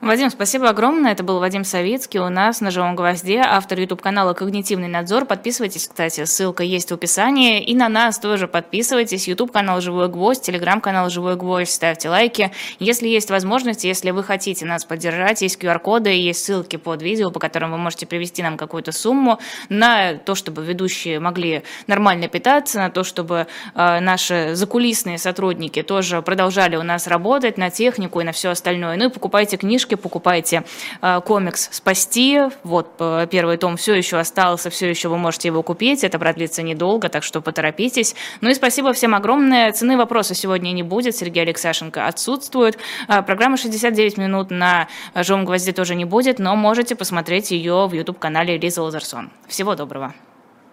[0.03, 1.13] Вадим, спасибо огромное.
[1.13, 5.27] Это был Вадим Савицкий у нас на «Живом гвозде», автор YouTube-канала «Когнитивный надзор».
[5.27, 7.63] Подписывайтесь, кстати, ссылка есть в описании.
[7.63, 9.29] И на нас тоже подписывайтесь.
[9.29, 11.71] YouTube-канал «Живой гвоздь», Telegram-канал «Живой гвоздь».
[11.71, 12.51] Ставьте лайки.
[12.81, 17.39] Если есть возможность, если вы хотите нас поддержать, есть QR-коды, есть ссылки под видео, по
[17.39, 19.39] которым вы можете привести нам какую-то сумму
[19.69, 23.47] на то, чтобы ведущие могли нормально питаться, на то, чтобы
[23.77, 28.97] э, наши закулисные сотрудники тоже продолжали у нас работать на технику и на все остальное.
[28.97, 30.65] Ну и покупайте книжки книжки, покупайте
[31.01, 32.41] э, комикс «Спасти».
[32.65, 36.05] Вот э, первый том все еще остался, все еще вы можете его купить.
[36.05, 38.15] Это продлится недолго, так что поторопитесь.
[38.41, 39.73] Ну и спасибо всем огромное.
[39.73, 41.17] Цены вопроса сегодня не будет.
[41.17, 42.79] Сергей Алексашенко отсутствует.
[43.09, 47.93] Э, программа «69 минут» на «Живом гвозде» тоже не будет, но можете посмотреть ее в
[47.93, 49.31] YouTube-канале Лиза Лазарсон.
[49.49, 50.13] Всего доброго.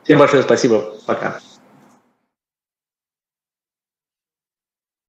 [0.03, 0.93] Всем большое спасибо.
[1.05, 1.39] Пока.